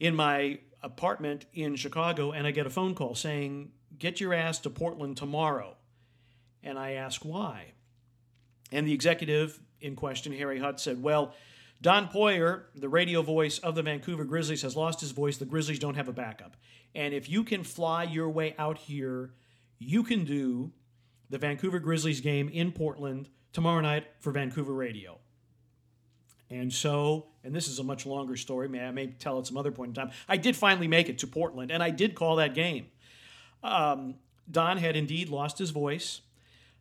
in 0.00 0.14
my 0.14 0.58
apartment 0.82 1.46
in 1.52 1.76
Chicago 1.76 2.30
and 2.30 2.46
I 2.46 2.52
get 2.52 2.66
a 2.66 2.70
phone 2.70 2.94
call 2.94 3.14
saying, 3.14 3.72
Get 3.98 4.20
your 4.20 4.32
ass 4.32 4.60
to 4.60 4.70
Portland 4.70 5.16
tomorrow. 5.16 5.76
And 6.62 6.78
I 6.78 6.92
ask 6.92 7.24
why. 7.24 7.72
And 8.70 8.86
the 8.86 8.92
executive 8.92 9.58
in 9.80 9.96
question, 9.96 10.32
Harry 10.32 10.60
Hutt, 10.60 10.80
said, 10.80 11.02
Well, 11.02 11.34
Don 11.80 12.08
Poier, 12.08 12.64
the 12.74 12.88
radio 12.88 13.22
voice 13.22 13.58
of 13.58 13.74
the 13.74 13.82
Vancouver 13.82 14.24
Grizzlies, 14.24 14.62
has 14.62 14.76
lost 14.76 15.00
his 15.00 15.12
voice. 15.12 15.36
The 15.36 15.44
Grizzlies 15.44 15.78
don't 15.78 15.94
have 15.94 16.08
a 16.08 16.12
backup. 16.12 16.56
And 16.94 17.14
if 17.14 17.28
you 17.28 17.44
can 17.44 17.62
fly 17.62 18.02
your 18.02 18.28
way 18.28 18.54
out 18.58 18.78
here, 18.78 19.34
you 19.78 20.02
can 20.02 20.24
do 20.24 20.72
the 21.30 21.38
Vancouver 21.38 21.78
Grizzlies 21.78 22.20
game 22.20 22.48
in 22.48 22.72
Portland 22.72 23.28
tomorrow 23.52 23.80
night 23.80 24.06
for 24.18 24.32
Vancouver 24.32 24.72
Radio. 24.72 25.18
And 26.50 26.72
so, 26.72 27.26
and 27.44 27.54
this 27.54 27.68
is 27.68 27.78
a 27.78 27.84
much 27.84 28.06
longer 28.06 28.36
story, 28.36 28.68
may 28.68 28.80
I 28.80 28.90
may 28.90 29.08
tell 29.08 29.38
at 29.38 29.46
some 29.46 29.56
other 29.56 29.70
point 29.70 29.90
in 29.90 29.94
time. 29.94 30.10
I 30.28 30.38
did 30.38 30.56
finally 30.56 30.88
make 30.88 31.08
it 31.08 31.18
to 31.18 31.26
Portland, 31.26 31.70
and 31.70 31.82
I 31.82 31.90
did 31.90 32.14
call 32.14 32.36
that 32.36 32.54
game. 32.54 32.86
Um, 33.62 34.14
Don 34.50 34.78
had 34.78 34.96
indeed 34.96 35.28
lost 35.28 35.58
his 35.58 35.70
voice, 35.70 36.22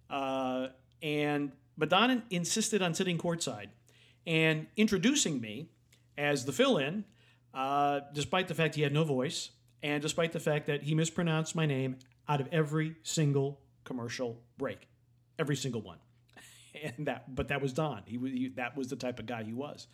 uh, 0.09 0.67
and 1.03 1.51
but 1.77 1.89
Don 1.89 2.23
insisted 2.29 2.81
on 2.81 2.93
sitting 2.93 3.17
courtside 3.17 3.67
and 4.27 4.67
introducing 4.75 5.39
me 5.39 5.69
as 6.17 6.45
the 6.45 6.51
fill-in, 6.51 7.05
uh, 7.53 8.01
despite 8.13 8.49
the 8.49 8.53
fact 8.53 8.75
he 8.75 8.81
had 8.81 8.93
no 8.93 9.05
voice, 9.05 9.51
and 9.81 10.01
despite 10.01 10.33
the 10.33 10.39
fact 10.39 10.67
that 10.67 10.83
he 10.83 10.93
mispronounced 10.93 11.55
my 11.55 11.65
name 11.65 11.97
out 12.27 12.41
of 12.41 12.49
every 12.51 12.95
single 13.03 13.61
commercial 13.85 14.41
break, 14.57 14.87
every 15.39 15.55
single 15.55 15.81
one. 15.81 15.97
And 16.83 17.07
that, 17.07 17.33
but 17.33 17.47
that 17.47 17.59
was 17.59 17.73
Don. 17.73 18.03
He 18.05 18.19
he, 18.19 18.49
that 18.49 18.77
was 18.77 18.87
the 18.87 18.95
type 18.95 19.17
of 19.17 19.25
guy 19.25 19.41
he 19.41 19.51
was. 19.51 19.87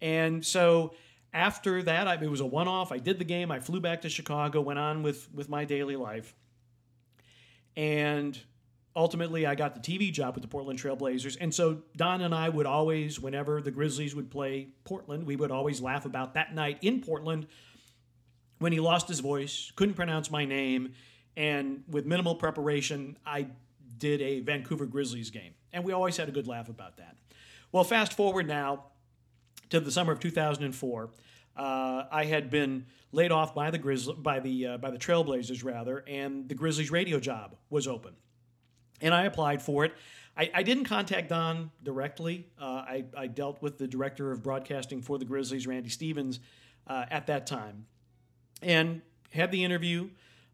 And 0.00 0.42
so 0.42 0.94
after 1.34 1.82
that, 1.82 2.08
I, 2.08 2.14
it 2.14 2.30
was 2.30 2.40
a 2.40 2.46
one-off. 2.46 2.92
I 2.92 2.96
did 2.96 3.18
the 3.18 3.26
game. 3.26 3.50
I 3.50 3.60
flew 3.60 3.78
back 3.78 4.00
to 4.02 4.08
Chicago, 4.08 4.62
went 4.62 4.78
on 4.78 5.02
with 5.02 5.28
with 5.34 5.50
my 5.50 5.66
daily 5.66 5.96
life, 5.96 6.34
and 7.76 8.38
ultimately 8.94 9.46
I 9.46 9.54
got 9.54 9.74
the 9.74 9.80
TV 9.80 10.12
job 10.12 10.34
with 10.34 10.42
the 10.42 10.48
Portland 10.48 10.78
Trailblazers. 10.78 11.36
And 11.40 11.54
so 11.54 11.82
Don 11.96 12.20
and 12.20 12.34
I 12.34 12.48
would 12.48 12.66
always, 12.66 13.20
whenever 13.20 13.60
the 13.60 13.70
Grizzlies 13.70 14.14
would 14.14 14.30
play 14.30 14.68
Portland, 14.84 15.26
we 15.26 15.36
would 15.36 15.50
always 15.50 15.80
laugh 15.80 16.04
about 16.04 16.34
that 16.34 16.54
night 16.54 16.78
in 16.82 17.00
Portland 17.00 17.46
when 18.58 18.72
he 18.72 18.80
lost 18.80 19.08
his 19.08 19.20
voice, 19.20 19.72
couldn't 19.74 19.94
pronounce 19.94 20.30
my 20.30 20.44
name, 20.44 20.92
and 21.36 21.82
with 21.88 22.06
minimal 22.06 22.36
preparation, 22.36 23.16
I 23.26 23.48
did 23.98 24.22
a 24.22 24.40
Vancouver 24.40 24.86
Grizzlies 24.86 25.30
game. 25.30 25.54
And 25.72 25.84
we 25.84 25.92
always 25.92 26.16
had 26.16 26.28
a 26.28 26.32
good 26.32 26.46
laugh 26.46 26.68
about 26.68 26.98
that. 26.98 27.16
Well, 27.72 27.84
fast 27.84 28.12
forward 28.12 28.46
now 28.46 28.84
to 29.70 29.80
the 29.80 29.90
summer 29.90 30.12
of 30.12 30.20
2004. 30.20 31.10
Uh, 31.56 32.04
I 32.10 32.24
had 32.24 32.50
been 32.50 32.86
laid 33.10 33.32
off 33.32 33.54
by 33.54 33.70
the 33.70 33.78
Grizz- 33.78 34.22
by 34.22 34.40
the 34.40 34.66
uh, 34.66 34.78
by 34.78 34.90
the 34.90 34.98
Trailblazers 34.98 35.64
rather, 35.64 36.04
and 36.06 36.48
the 36.48 36.54
Grizzlies 36.54 36.90
radio 36.90 37.18
job 37.18 37.56
was 37.68 37.86
open, 37.86 38.14
and 39.02 39.12
I 39.12 39.24
applied 39.24 39.60
for 39.60 39.84
it. 39.84 39.92
I, 40.36 40.50
I 40.54 40.62
didn't 40.62 40.84
contact 40.84 41.28
Don 41.28 41.70
directly. 41.82 42.46
Uh, 42.58 42.64
I, 42.64 43.04
I, 43.14 43.26
dealt 43.26 43.60
with 43.60 43.76
the 43.76 43.86
director 43.86 44.32
of 44.32 44.42
broadcasting 44.42 45.02
for 45.02 45.18
the 45.18 45.26
Grizzlies, 45.26 45.66
Randy 45.66 45.90
Stevens, 45.90 46.40
uh, 46.86 47.04
at 47.10 47.26
that 47.26 47.46
time, 47.46 47.84
and 48.62 49.02
had 49.30 49.52
the 49.52 49.62
interview. 49.62 50.08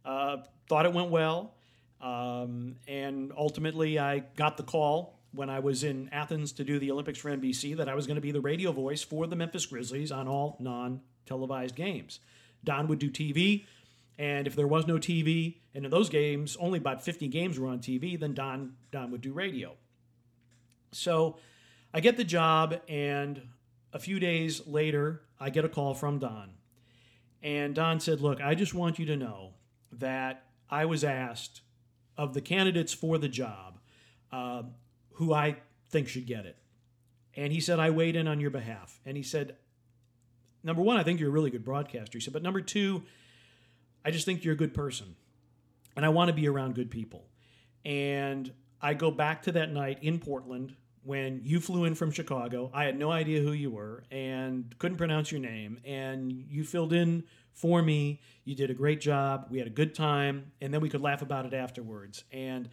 Uh, 0.05 0.38
thought 0.69 0.85
it 0.85 0.93
went 0.93 1.11
well. 1.11 1.55
Um, 2.00 2.76
and 2.87 3.33
ultimately, 3.37 3.99
I 3.99 4.21
got 4.37 4.57
the 4.57 4.62
call 4.62 5.21
when 5.33 5.50
I 5.50 5.61
was 5.61 5.85
in 5.85 6.09
Athens 6.11 6.52
to 6.52 6.64
do 6.64 6.78
the 6.78 6.90
Olympics 6.90 7.19
for 7.19 7.31
NBC 7.31 7.76
that 7.76 7.88
I 7.88 7.95
was 7.95 8.07
going 8.07 8.17
to 8.17 8.21
be 8.21 8.33
the 8.33 8.40
radio 8.40 8.73
voice 8.73 9.02
for 9.02 9.26
the 9.26 9.37
Memphis 9.37 9.67
Grizzlies 9.67 10.11
on 10.11 10.26
all 10.26 10.57
non 10.61 11.00
televised 11.26 11.75
games. 11.75 12.21
Don 12.64 12.88
would 12.88 12.99
do 12.99 13.11
TV, 13.11 13.67
and 14.19 14.47
if 14.47 14.57
there 14.57 14.67
was 14.67 14.87
no 14.87 14.95
TV, 14.95 15.59
and 15.75 15.85
in 15.85 15.91
those 15.91 16.09
games, 16.09 16.57
only 16.59 16.79
about 16.79 17.05
50 17.05 17.29
games 17.29 17.59
were 17.59 17.69
on 17.69 17.79
TV, 17.79 18.19
then 18.19 18.35
Don, 18.35 18.75
Don 18.91 19.13
would 19.13 19.21
do 19.21 19.33
radio. 19.33 19.75
So 20.91 21.39
I 21.95 22.01
get 22.01 22.17
the 22.17 22.25
job, 22.25 22.81
and 22.89 23.41
a 23.93 23.99
few 23.99 24.19
days 24.19 24.67
later, 24.67 25.23
I 25.39 25.51
get 25.51 25.65
a 25.65 25.69
call 25.69 25.95
from 25.95 26.19
Don. 26.19 26.51
And 27.43 27.75
Don 27.75 28.01
said, 28.01 28.21
Look, 28.21 28.41
I 28.41 28.55
just 28.57 28.75
want 28.75 28.99
you 28.99 29.07
to 29.07 29.17
know 29.17 29.55
that 29.93 30.47
I 30.69 30.85
was 30.85 31.05
asked 31.05 31.63
of 32.17 32.35
the 32.35 32.41
candidates 32.41 32.93
for 32.93 33.17
the 33.17 33.29
job 33.29 33.79
uh, 34.33 34.65
who 35.15 35.33
I 35.33 35.57
think 35.91 36.09
should 36.09 36.27
get 36.27 36.45
it. 36.45 36.57
And 37.35 37.53
he 37.53 37.61
said, 37.61 37.79
I 37.79 37.91
weighed 37.91 38.17
in 38.17 38.27
on 38.27 38.41
your 38.41 38.51
behalf. 38.51 38.99
And 39.07 39.17
he 39.17 39.23
said, 39.23 39.57
number 40.65 40.83
one, 40.83 40.97
I 40.97 41.05
think 41.05 41.21
you're 41.21 41.29
a 41.29 41.33
really 41.33 41.51
good 41.51 41.65
broadcaster. 41.65 42.19
He 42.19 42.21
said, 42.21 42.33
but 42.33 42.43
number 42.43 42.61
two, 42.61 43.05
I 44.05 44.11
just 44.11 44.25
think 44.25 44.45
you're 44.45 44.55
a 44.55 44.57
good 44.57 44.75
person. 44.75 45.17
And 45.97 46.05
I 46.05 46.11
want 46.11 46.28
to 46.28 46.35
be 46.35 46.49
around 46.49 46.75
good 46.75 46.90
people. 46.90 47.26
And 47.85 48.52
I 48.81 48.95
go 48.95 49.11
back 49.11 49.43
to 49.43 49.52
that 49.52 49.73
night 49.73 49.99
in 50.02 50.19
Portland 50.19 50.76
when 51.02 51.40
you 51.43 51.61
flew 51.61 51.85
in 51.85 51.95
from 51.95 52.11
Chicago. 52.11 52.71
I 52.73 52.85
had 52.85 52.99
no 52.99 53.11
idea 53.11 53.40
who 53.40 53.52
you 53.52 53.71
were 53.71 54.05
and 54.11 54.75
couldn't 54.78 54.99
pronounce 54.99 55.33
your 55.33 55.40
name. 55.40 55.81
And 55.85 56.33
you 56.33 56.64
filled 56.64 56.93
in 56.93 57.25
for 57.52 57.83
me. 57.83 58.21
You 58.45 58.55
did 58.55 58.71
a 58.71 58.75
great 58.75 59.00
job. 59.00 59.47
We 59.50 59.59
had 59.59 59.67
a 59.67 59.71
good 59.71 59.95
time. 59.95 60.52
And 60.61 60.73
then 60.73 60.81
we 60.81 60.88
could 60.88 61.00
laugh 61.00 61.23
about 61.23 61.47
it 61.47 61.55
afterwards. 61.55 62.25
And 62.31 62.69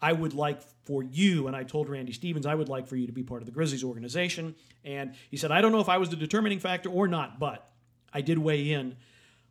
I 0.00 0.12
would 0.12 0.34
like 0.34 0.60
for 0.84 1.02
you, 1.02 1.46
and 1.46 1.56
I 1.56 1.62
told 1.62 1.88
Randy 1.88 2.12
Stevens, 2.12 2.44
I 2.44 2.54
would 2.54 2.68
like 2.68 2.86
for 2.86 2.96
you 2.96 3.06
to 3.06 3.12
be 3.12 3.22
part 3.22 3.40
of 3.40 3.46
the 3.46 3.52
Grizzlies 3.52 3.82
organization. 3.82 4.54
And 4.84 5.14
he 5.30 5.36
said, 5.36 5.50
I 5.50 5.60
don't 5.62 5.72
know 5.72 5.80
if 5.80 5.88
I 5.88 5.96
was 5.96 6.10
the 6.10 6.16
determining 6.16 6.58
factor 6.58 6.90
or 6.90 7.08
not, 7.08 7.38
but 7.38 7.70
I 8.12 8.20
did 8.20 8.38
weigh 8.38 8.72
in 8.72 8.96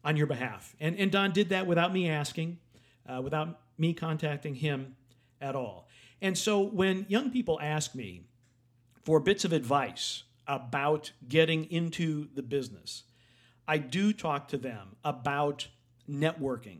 on 0.06 0.16
your 0.16 0.28
behalf. 0.28 0.76
And, 0.80 0.98
and 0.98 1.12
Don 1.12 1.32
did 1.32 1.50
that 1.50 1.66
without 1.66 1.92
me 1.92 2.08
asking, 2.10 2.60
uh, 3.10 3.22
without 3.22 3.60
me 3.78 3.94
contacting 3.94 4.56
him 4.56 4.96
at 5.42 5.56
all. 5.56 5.88
And 6.22 6.38
so 6.38 6.62
when 6.62 7.06
young 7.10 7.32
people 7.32 7.60
ask 7.62 7.96
me 7.96 8.22
for 9.04 9.20
bits 9.20 9.44
of 9.44 9.52
advice 9.52 10.24
about 10.48 11.12
getting 11.28 11.70
into 11.72 12.30
the 12.36 12.44
business, 12.44 13.04
I 13.68 13.80
do 13.80 14.14
talk 14.14 14.48
to 14.50 14.58
them 14.58 14.96
about 15.04 15.68
networking. 16.10 16.80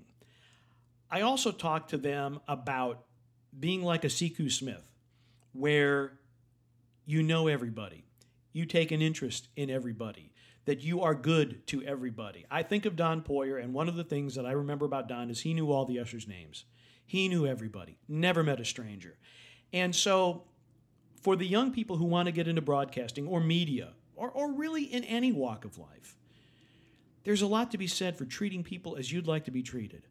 I 1.10 1.22
also 1.22 1.52
talk 1.52 1.88
to 1.90 1.98
them 1.98 2.40
about 2.48 3.04
being 3.60 3.84
like 3.84 4.04
a 4.04 4.08
Sekou 4.08 4.52
Smith, 4.52 4.92
where 5.54 6.20
you 7.06 7.24
know 7.24 7.48
everybody, 7.48 8.04
you 8.54 8.66
take 8.66 8.92
an 8.92 9.02
interest 9.02 9.48
in 9.56 9.70
everybody, 9.70 10.34
that 10.66 10.82
you 10.82 11.02
are 11.02 11.16
good 11.16 11.66
to 11.68 11.84
everybody. 11.84 12.46
I 12.50 12.64
think 12.64 12.86
of 12.86 12.96
Don 12.96 13.22
Poier, 13.22 13.62
and 13.62 13.74
one 13.74 13.88
of 13.88 13.96
the 13.96 14.04
things 14.04 14.36
that 14.36 14.46
I 14.46 14.52
remember 14.52 14.86
about 14.86 15.08
Don 15.08 15.30
is 15.30 15.42
he 15.42 15.54
knew 15.54 15.72
all 15.72 15.86
the 15.86 16.00
ushers' 16.00 16.28
names. 16.28 16.66
He 17.06 17.28
knew 17.28 17.46
everybody, 17.46 17.98
never 18.08 18.44
met 18.44 18.60
a 18.60 18.66
stranger. 18.66 19.18
And 19.72 19.96
so, 19.96 20.44
for 21.22 21.36
the 21.36 21.46
young 21.46 21.72
people 21.72 21.98
who 21.98 22.06
want 22.06 22.28
to 22.28 22.32
get 22.32 22.48
into 22.48 22.62
broadcasting 22.62 23.28
or 23.28 23.40
media, 23.40 23.94
or, 24.16 24.30
or 24.30 24.54
really 24.54 24.84
in 24.84 25.04
any 25.04 25.32
walk 25.32 25.66
of 25.66 25.78
life, 25.78 26.18
there's 27.24 27.42
a 27.42 27.48
lot 27.48 27.72
to 27.72 27.78
be 27.78 27.88
said 27.88 28.18
for 28.18 28.26
treating 28.26 28.64
people 28.64 28.96
as 28.96 29.12
you'd 29.12 29.28
like 29.28 29.46
to 29.46 29.52
be 29.52 29.64
treated. 29.64 30.08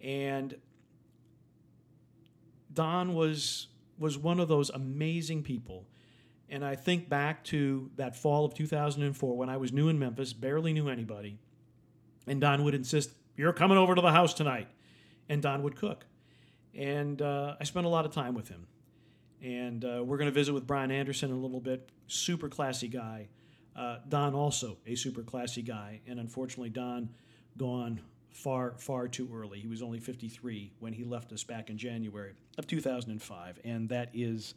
And 0.00 0.56
Don 2.72 3.14
was 3.14 3.68
was 3.98 4.16
one 4.16 4.40
of 4.40 4.48
those 4.48 4.70
amazing 4.70 5.42
people. 5.42 5.86
And 6.50 6.64
I 6.64 6.74
think 6.74 7.08
back 7.08 7.44
to 7.44 7.90
that 7.96 8.16
fall 8.16 8.44
of 8.44 8.54
2004 8.54 9.36
when 9.36 9.48
I 9.48 9.56
was 9.56 9.72
new 9.72 9.88
in 9.88 9.98
Memphis, 9.98 10.32
barely 10.32 10.72
knew 10.72 10.88
anybody. 10.88 11.38
And 12.26 12.40
Don 12.40 12.64
would 12.64 12.74
insist, 12.74 13.10
You're 13.36 13.52
coming 13.52 13.78
over 13.78 13.94
to 13.94 14.00
the 14.00 14.10
house 14.10 14.34
tonight. 14.34 14.68
And 15.28 15.40
Don 15.40 15.62
would 15.62 15.76
cook. 15.76 16.04
And 16.74 17.22
uh, 17.22 17.54
I 17.60 17.64
spent 17.64 17.86
a 17.86 17.88
lot 17.88 18.04
of 18.04 18.12
time 18.12 18.34
with 18.34 18.48
him. 18.48 18.66
And 19.40 19.84
uh, 19.84 20.02
we're 20.04 20.18
going 20.18 20.28
to 20.28 20.34
visit 20.34 20.52
with 20.52 20.66
Brian 20.66 20.90
Anderson 20.90 21.30
in 21.30 21.36
a 21.36 21.40
little 21.40 21.60
bit. 21.60 21.88
Super 22.08 22.48
classy 22.48 22.88
guy. 22.88 23.28
Uh, 23.76 23.98
Don, 24.08 24.34
also 24.34 24.76
a 24.86 24.96
super 24.96 25.22
classy 25.22 25.62
guy. 25.62 26.00
And 26.08 26.18
unfortunately, 26.18 26.70
Don 26.70 27.10
gone 27.56 28.00
far, 28.30 28.74
far 28.76 29.08
too 29.08 29.28
early. 29.32 29.60
He 29.60 29.68
was 29.68 29.82
only 29.82 30.00
53 30.00 30.72
when 30.80 30.92
he 30.92 31.04
left 31.04 31.32
us 31.32 31.44
back 31.44 31.70
in 31.70 31.78
January 31.78 32.32
of 32.58 32.66
2005. 32.66 33.60
And 33.64 33.88
that 33.88 34.10
is, 34.12 34.54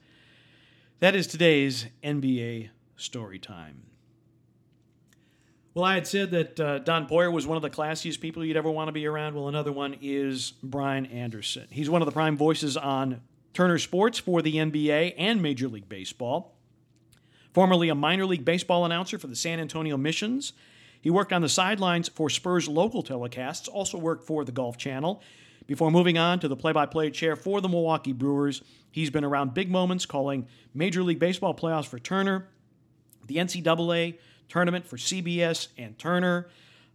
that 0.99 1.15
is 1.15 1.27
today's 1.27 1.87
NBA 2.03 2.69
story 2.95 3.39
time. 3.39 3.83
Well, 5.73 5.85
I 5.85 5.95
had 5.95 6.05
said 6.05 6.31
that 6.31 6.59
uh, 6.59 6.79
Don 6.79 7.07
Poier 7.07 7.31
was 7.31 7.47
one 7.47 7.55
of 7.55 7.63
the 7.63 7.69
classiest 7.69 8.21
people 8.21 8.45
you'd 8.45 8.57
ever 8.57 8.69
want 8.69 8.89
to 8.89 8.91
be 8.91 9.07
around. 9.07 9.33
Well, 9.33 9.47
another 9.47 9.71
one 9.71 9.97
is 10.01 10.53
Brian 10.61 11.07
Anderson. 11.07 11.67
He's 11.71 11.89
one 11.89 12.01
of 12.01 12.05
the 12.05 12.11
prime 12.11 12.37
voices 12.37 12.77
on 12.77 13.21
Turner 13.53 13.79
Sports 13.79 14.19
for 14.19 14.41
the 14.43 14.55
NBA 14.55 15.15
and 15.17 15.41
Major 15.41 15.67
League 15.67 15.89
Baseball. 15.89 16.55
Formerly 17.53 17.89
a 17.89 17.95
minor 17.95 18.25
league 18.25 18.45
baseball 18.45 18.85
announcer 18.85 19.17
for 19.17 19.27
the 19.27 19.35
San 19.35 19.59
Antonio 19.59 19.97
Missions, 19.97 20.53
he 21.03 21.09
worked 21.09 21.33
on 21.33 21.41
the 21.41 21.49
sidelines 21.49 22.07
for 22.07 22.29
Spurs 22.29 22.69
local 22.69 23.03
telecasts, 23.03 23.67
also 23.67 23.97
worked 23.97 24.25
for 24.25 24.45
the 24.45 24.53
Golf 24.53 24.77
Channel. 24.77 25.21
Before 25.73 25.89
moving 25.89 26.19
on 26.19 26.37
to 26.41 26.47
the 26.47 26.55
play 26.55 26.71
by 26.71 26.85
play 26.85 27.09
chair 27.09 27.35
for 27.35 27.59
the 27.59 27.67
Milwaukee 27.67 28.13
Brewers, 28.13 28.61
he's 28.91 29.09
been 29.09 29.23
around 29.23 29.55
big 29.55 29.71
moments 29.71 30.05
calling 30.05 30.45
Major 30.71 31.01
League 31.01 31.17
Baseball 31.17 31.55
playoffs 31.55 31.87
for 31.87 31.97
Turner, 31.97 32.47
the 33.25 33.37
NCAA 33.37 34.19
tournament 34.47 34.85
for 34.85 34.97
CBS 34.97 35.69
and 35.75 35.97
Turner. 35.97 36.47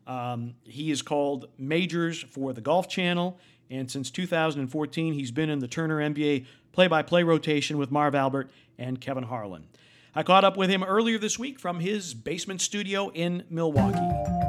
Um, 0.06 0.54
he 0.62 0.90
has 0.90 1.02
called 1.02 1.48
majors 1.58 2.22
for 2.22 2.52
the 2.52 2.60
Golf 2.60 2.88
Channel, 2.88 3.40
and 3.68 3.90
since 3.90 4.12
2014, 4.12 5.12
he's 5.12 5.32
been 5.32 5.50
in 5.50 5.58
the 5.58 5.66
Turner 5.66 5.96
NBA 5.96 6.46
play 6.70 6.86
by 6.86 7.02
play 7.02 7.24
rotation 7.24 7.78
with 7.78 7.90
Marv 7.90 8.14
Albert 8.14 8.48
and 8.78 9.00
Kevin 9.00 9.24
Harlan. 9.24 9.66
I 10.14 10.22
caught 10.22 10.44
up 10.44 10.56
with 10.56 10.70
him 10.70 10.84
earlier 10.84 11.18
this 11.18 11.36
week 11.36 11.58
from 11.58 11.80
his 11.80 12.14
basement 12.14 12.60
studio 12.60 13.10
in 13.10 13.42
Milwaukee. 13.50 14.47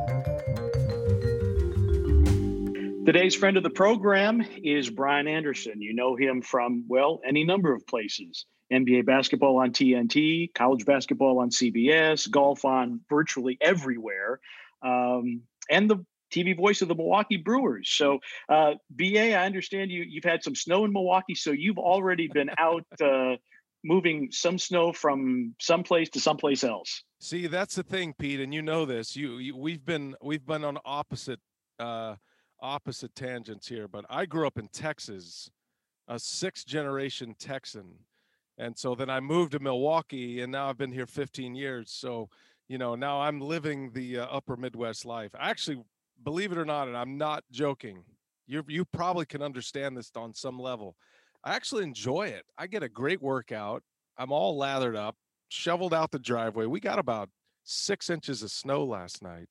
Today's 3.06 3.34
friend 3.34 3.58
of 3.58 3.64
the 3.64 3.70
program 3.70 4.46
is 4.64 4.90
Brian 4.90 5.28
Anderson. 5.28 5.82
You 5.82 5.94
know 5.94 6.16
him 6.16 6.42
from, 6.42 6.86
well, 6.88 7.22
any 7.26 7.44
number 7.44 7.74
of 7.74 7.88
places 7.88 8.46
NBA 8.72 9.06
basketball 9.06 9.58
on 9.58 9.72
TNT, 9.72 10.54
college 10.54 10.86
basketball 10.86 11.40
on 11.40 11.50
CBS, 11.50 12.30
golf 12.30 12.66
on 12.66 13.02
virtually 13.10 13.58
everywhere, 13.62 14.40
um, 14.84 15.42
and 15.70 15.90
the 15.90 16.06
TV 16.32 16.56
voice 16.56 16.82
of 16.82 16.88
the 16.88 16.96
Milwaukee 16.96 17.38
Brewers. 17.38 17.90
So, 17.90 18.20
uh, 18.48 18.74
BA, 18.92 19.34
I 19.34 19.46
understand 19.46 19.90
you 19.90 20.04
you've 20.08 20.24
had 20.24 20.44
some 20.44 20.56
snow 20.56 20.86
in 20.86 20.94
Milwaukee, 20.94 21.36
so 21.36 21.52
you've 21.52 21.80
already 21.80 22.28
been 22.28 22.52
out 22.58 22.86
uh, 23.02 23.38
moving 23.84 24.30
some 24.32 24.60
snow 24.60 24.94
from 24.94 25.56
someplace 25.60 26.10
to 26.10 26.20
someplace 26.20 26.64
else. 26.64 27.04
See, 27.20 27.48
that's 27.48 27.76
the 27.76 27.84
thing, 27.84 28.14
Pete, 28.18 28.40
and 28.40 28.54
you 28.54 28.62
know 28.62 28.86
this. 28.86 29.16
You, 29.16 29.38
you 29.38 29.58
we've 29.58 29.84
been 29.84 30.16
we've 30.22 30.46
been 30.46 30.64
on 30.64 30.78
opposite 30.86 31.40
uh, 31.80 32.16
opposite 32.62 33.16
tangents 33.16 33.68
here, 33.68 33.88
but 33.88 34.06
I 34.10 34.26
grew 34.26 34.48
up 34.48 34.58
in 34.58 34.68
Texas, 34.70 35.50
a 36.08 36.20
sixth 36.20 36.66
generation 36.66 37.36
Texan, 37.40 37.94
and 38.58 38.78
so 38.78 38.94
then 38.96 39.10
I 39.10 39.20
moved 39.20 39.54
to 39.54 39.60
Milwaukee, 39.60 40.42
and 40.42 40.52
now 40.52 40.70
I've 40.70 40.78
been 40.78 40.92
here 40.92 41.06
15 41.06 41.56
years. 41.56 41.92
So 41.92 42.30
you 42.68 42.78
know 42.78 42.96
now 42.96 43.22
I'm 43.22 43.40
living 43.40 43.92
the 43.94 44.20
uh, 44.20 44.26
Upper 44.26 44.58
Midwest 44.58 45.06
life. 45.06 45.32
Actually, 45.40 45.84
believe 46.24 46.52
it 46.52 46.58
or 46.58 46.66
not, 46.66 46.88
and 46.88 46.98
I'm 46.98 47.18
not 47.18 47.44
joking. 47.52 48.04
You 48.48 48.64
you 48.68 48.86
probably 48.86 49.26
can 49.26 49.42
understand 49.42 49.98
this 49.98 50.12
on 50.16 50.34
some 50.34 50.60
level. 50.60 50.96
I 51.44 51.56
actually 51.56 51.84
enjoy 51.84 52.28
it. 52.28 52.46
I 52.58 52.68
get 52.68 52.84
a 52.84 52.90
great 52.90 53.22
workout. 53.22 53.84
I'm 54.18 54.32
all 54.32 54.58
lathered 54.58 54.98
up, 54.98 55.16
shoveled 55.48 55.94
out 55.94 56.12
the 56.12 56.20
driveway. 56.20 56.66
We 56.66 56.82
got 56.82 57.00
about 57.00 57.30
six 57.64 58.10
inches 58.10 58.44
of 58.44 58.52
snow 58.52 58.84
last 58.84 59.22
night. 59.22 59.48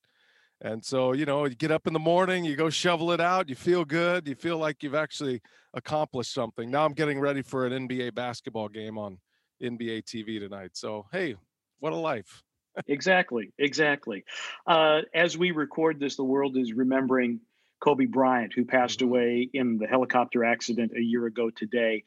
And 0.60 0.84
so, 0.84 1.12
you 1.12 1.24
know, 1.24 1.44
you 1.44 1.54
get 1.54 1.70
up 1.70 1.86
in 1.86 1.92
the 1.92 2.00
morning, 2.00 2.44
you 2.44 2.56
go 2.56 2.68
shovel 2.68 3.12
it 3.12 3.20
out, 3.20 3.48
you 3.48 3.54
feel 3.54 3.84
good, 3.84 4.26
you 4.26 4.34
feel 4.34 4.58
like 4.58 4.82
you've 4.82 4.94
actually 4.94 5.40
accomplished 5.72 6.34
something. 6.34 6.70
Now 6.70 6.84
I'm 6.84 6.94
getting 6.94 7.20
ready 7.20 7.42
for 7.42 7.66
an 7.66 7.88
NBA 7.88 8.14
basketball 8.14 8.68
game 8.68 8.98
on 8.98 9.18
NBA 9.62 10.04
TV 10.04 10.40
tonight. 10.40 10.70
So, 10.74 11.06
hey, 11.12 11.36
what 11.78 11.92
a 11.92 11.96
life. 11.96 12.42
exactly, 12.88 13.52
exactly. 13.58 14.24
Uh, 14.66 15.02
as 15.14 15.38
we 15.38 15.52
record 15.52 16.00
this, 16.00 16.16
the 16.16 16.24
world 16.24 16.56
is 16.56 16.72
remembering 16.72 17.40
Kobe 17.80 18.06
Bryant, 18.06 18.52
who 18.52 18.64
passed 18.64 18.98
mm-hmm. 18.98 19.08
away 19.08 19.50
in 19.52 19.78
the 19.78 19.86
helicopter 19.86 20.44
accident 20.44 20.92
a 20.96 21.00
year 21.00 21.26
ago 21.26 21.50
today. 21.50 22.04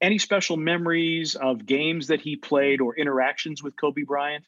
Any 0.00 0.18
special 0.18 0.56
memories 0.56 1.34
of 1.34 1.66
games 1.66 2.08
that 2.08 2.20
he 2.20 2.36
played 2.36 2.80
or 2.80 2.96
interactions 2.96 3.62
with 3.62 3.76
Kobe 3.76 4.02
Bryant? 4.02 4.44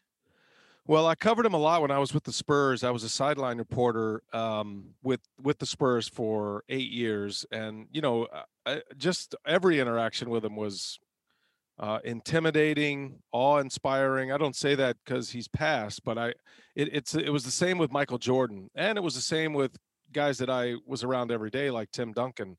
Well, 0.87 1.07
I 1.07 1.15
covered 1.15 1.47
him 1.47 1.55
a 1.55 1.59
lot 1.59 1.81
when 1.81 1.93
I 1.93 1.99
was 1.99 2.13
with 2.13 2.25
the 2.25 2.33
Spurs. 2.33 2.83
I 2.83 2.91
was 2.91 3.05
a 3.05 3.09
sideline 3.09 3.59
reporter 3.59 4.23
um, 4.33 4.95
with 5.03 5.21
with 5.41 5.59
the 5.59 5.67
Spurs 5.67 6.09
for 6.09 6.65
eight 6.69 6.91
years, 6.91 7.47
and 7.53 7.87
you 7.93 8.01
know, 8.01 8.27
I, 8.67 8.83
just 8.97 9.37
every 9.47 9.79
interaction 9.79 10.29
with 10.29 10.45
him 10.45 10.57
was 10.57 10.99
uh, 11.79 12.01
intimidating, 12.05 13.21
awe-inspiring. 13.31 14.33
I 14.33 14.39
don't 14.39 14.57
say 14.57 14.75
that 14.75 14.97
because 15.05 15.31
he's 15.31 15.47
passed, 15.47 16.03
but 16.05 16.19
I 16.19 16.29
it, 16.75 16.89
it's 16.93 17.15
it 17.15 17.31
was 17.31 17.45
the 17.45 17.53
same 17.53 17.79
with 17.79 17.93
Michael 17.93 18.19
Jordan, 18.19 18.69
and 18.75 18.99
it 18.99 19.03
was 19.03 19.15
the 19.15 19.21
same 19.21 19.55
with 19.55 19.79
guys 20.13 20.39
that 20.39 20.51
I 20.51 20.75
was 20.85 21.05
around 21.05 21.31
every 21.31 21.51
day, 21.51 21.71
like 21.71 21.93
Tim 21.93 22.13
Duncan, 22.13 22.57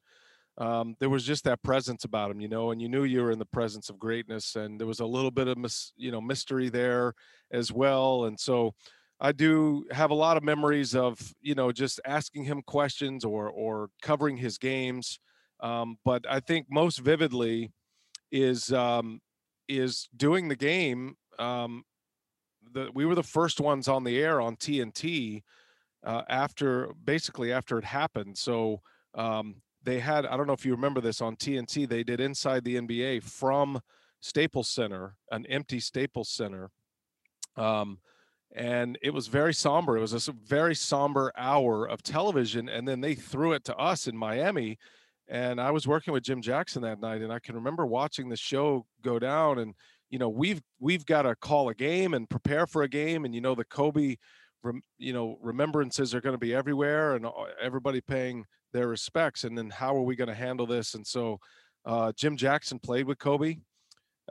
um, 0.57 0.95
there 0.99 1.09
was 1.09 1.23
just 1.23 1.43
that 1.45 1.63
presence 1.63 2.03
about 2.03 2.31
him, 2.31 2.39
you 2.39 2.47
know, 2.47 2.71
and 2.71 2.81
you 2.81 2.87
knew 2.87 3.03
you 3.03 3.21
were 3.21 3.31
in 3.31 3.39
the 3.39 3.45
presence 3.45 3.89
of 3.89 3.97
greatness, 3.97 4.55
and 4.55 4.79
there 4.79 4.87
was 4.87 4.99
a 4.99 5.05
little 5.05 5.31
bit 5.31 5.47
of 5.47 5.57
mis, 5.57 5.93
you 5.95 6.11
know, 6.11 6.21
mystery 6.21 6.69
there 6.69 7.13
as 7.51 7.71
well, 7.71 8.25
and 8.25 8.39
so 8.39 8.73
I 9.19 9.31
do 9.31 9.85
have 9.91 10.11
a 10.11 10.15
lot 10.15 10.37
of 10.37 10.43
memories 10.43 10.95
of 10.95 11.17
you 11.41 11.55
know 11.55 11.71
just 11.71 11.99
asking 12.05 12.43
him 12.43 12.61
questions 12.61 13.23
or 13.23 13.49
or 13.49 13.89
covering 14.01 14.37
his 14.37 14.57
games, 14.57 15.19
um, 15.61 15.97
but 16.03 16.25
I 16.29 16.39
think 16.39 16.67
most 16.69 16.99
vividly 16.99 17.71
is 18.31 18.71
um, 18.73 19.21
is 19.67 20.09
doing 20.15 20.49
the 20.49 20.55
game. 20.55 21.15
Um, 21.39 21.83
we 22.93 23.05
were 23.05 23.15
the 23.15 23.23
first 23.23 23.59
ones 23.59 23.87
on 23.87 24.03
the 24.03 24.19
air 24.19 24.41
on 24.41 24.55
TNT 24.55 25.43
uh, 26.03 26.23
after 26.27 26.89
basically 27.03 27.53
after 27.53 27.77
it 27.77 27.85
happened. 27.85 28.37
So 28.37 28.81
um, 29.15 29.55
they 29.83 29.99
had 29.99 30.25
I 30.25 30.37
don't 30.37 30.47
know 30.47 30.53
if 30.53 30.65
you 30.65 30.71
remember 30.71 31.01
this 31.01 31.21
on 31.21 31.35
TNT. 31.35 31.87
They 31.87 32.03
did 32.03 32.19
inside 32.19 32.63
the 32.63 32.75
NBA 32.75 33.23
from 33.23 33.81
Staples 34.21 34.69
Center, 34.69 35.15
an 35.31 35.45
empty 35.47 35.79
Staples 35.79 36.29
Center. 36.29 36.69
Um, 37.55 37.99
and 38.55 38.97
it 39.01 39.11
was 39.11 39.27
very 39.27 39.53
somber. 39.53 39.97
It 39.97 40.01
was 40.01 40.27
a 40.27 40.31
very 40.31 40.75
somber 40.75 41.31
hour 41.35 41.87
of 41.87 42.03
television, 42.03 42.69
and 42.69 42.87
then 42.87 43.01
they 43.01 43.15
threw 43.15 43.53
it 43.53 43.63
to 43.65 43.75
us 43.75 44.07
in 44.07 44.15
Miami. 44.15 44.77
And 45.27 45.59
I 45.59 45.71
was 45.71 45.87
working 45.87 46.13
with 46.13 46.23
Jim 46.23 46.41
Jackson 46.41 46.83
that 46.83 46.99
night, 46.99 47.21
and 47.21 47.33
I 47.33 47.39
can 47.39 47.55
remember 47.55 47.85
watching 47.85 48.29
the 48.29 48.37
show 48.37 48.85
go 49.01 49.17
down. 49.19 49.59
And 49.59 49.73
you 50.09 50.19
know, 50.19 50.29
we've 50.29 50.61
we've 50.79 51.05
got 51.05 51.23
to 51.23 51.35
call 51.35 51.69
a 51.69 51.75
game 51.75 52.13
and 52.13 52.29
prepare 52.29 52.67
for 52.67 52.83
a 52.83 52.89
game, 52.89 53.25
and 53.25 53.33
you 53.33 53.41
know, 53.41 53.55
the 53.55 53.65
Kobe 53.65 54.17
you 54.97 55.11
know 55.11 55.37
remembrances 55.41 56.15
are 56.15 56.21
going 56.21 56.33
to 56.33 56.39
be 56.39 56.53
everywhere 56.53 57.15
and 57.15 57.25
everybody 57.61 57.99
paying 57.99 58.45
their 58.73 58.87
respects 58.87 59.43
and 59.43 59.57
then 59.57 59.69
how 59.69 59.95
are 59.95 60.01
we 60.01 60.15
going 60.15 60.27
to 60.27 60.33
handle 60.33 60.65
this? 60.65 60.93
And 60.95 61.05
so 61.05 61.39
uh, 61.85 62.11
jim 62.15 62.37
jackson 62.37 62.79
played 62.79 63.05
with 63.05 63.19
kobe. 63.19 63.57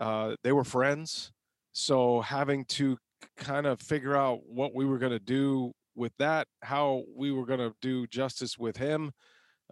Uh, 0.00 0.34
they 0.42 0.52
were 0.52 0.64
friends. 0.64 1.32
So 1.72 2.20
having 2.20 2.64
to 2.66 2.98
kind 3.36 3.66
of 3.66 3.80
figure 3.80 4.16
out 4.16 4.40
what 4.46 4.74
we 4.74 4.84
were 4.84 4.98
going 4.98 5.12
to 5.12 5.18
do 5.18 5.72
with 5.94 6.12
that 6.18 6.46
how 6.62 7.02
we 7.14 7.32
were 7.32 7.46
going 7.46 7.58
to 7.58 7.74
do 7.80 8.06
justice 8.06 8.58
with 8.58 8.76
him 8.76 9.12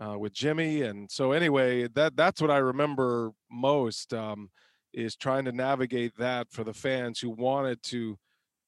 uh, 0.01 0.19
with 0.19 0.33
jimmy 0.33 0.83
and 0.83 1.11
so 1.11 1.33
anyway 1.33 1.89
that 1.89 2.17
that's 2.17 2.41
what 2.41 2.51
i 2.51 2.59
remember 2.59 3.31
most 3.51 4.13
um, 4.13 4.51
is 4.93 5.17
trying 5.17 5.45
to 5.45 5.53
navigate 5.53 6.13
that 6.19 6.47
for 6.51 6.65
the 6.65 6.73
fans 6.73 7.19
who 7.21 7.31
wanted 7.31 7.83
to 7.83 8.19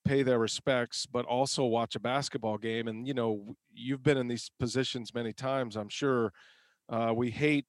pay 0.04 0.22
their 0.22 0.38
respects, 0.38 1.06
but 1.06 1.24
also 1.24 1.64
watch 1.64 1.94
a 1.94 2.00
basketball 2.00 2.58
game. 2.58 2.88
And 2.88 3.06
you 3.06 3.14
know, 3.14 3.56
you've 3.72 4.02
been 4.02 4.18
in 4.18 4.28
these 4.28 4.50
positions 4.58 5.14
many 5.14 5.32
times. 5.32 5.76
I'm 5.76 5.88
sure 5.88 6.32
uh, 6.88 7.12
we 7.14 7.30
hate 7.30 7.66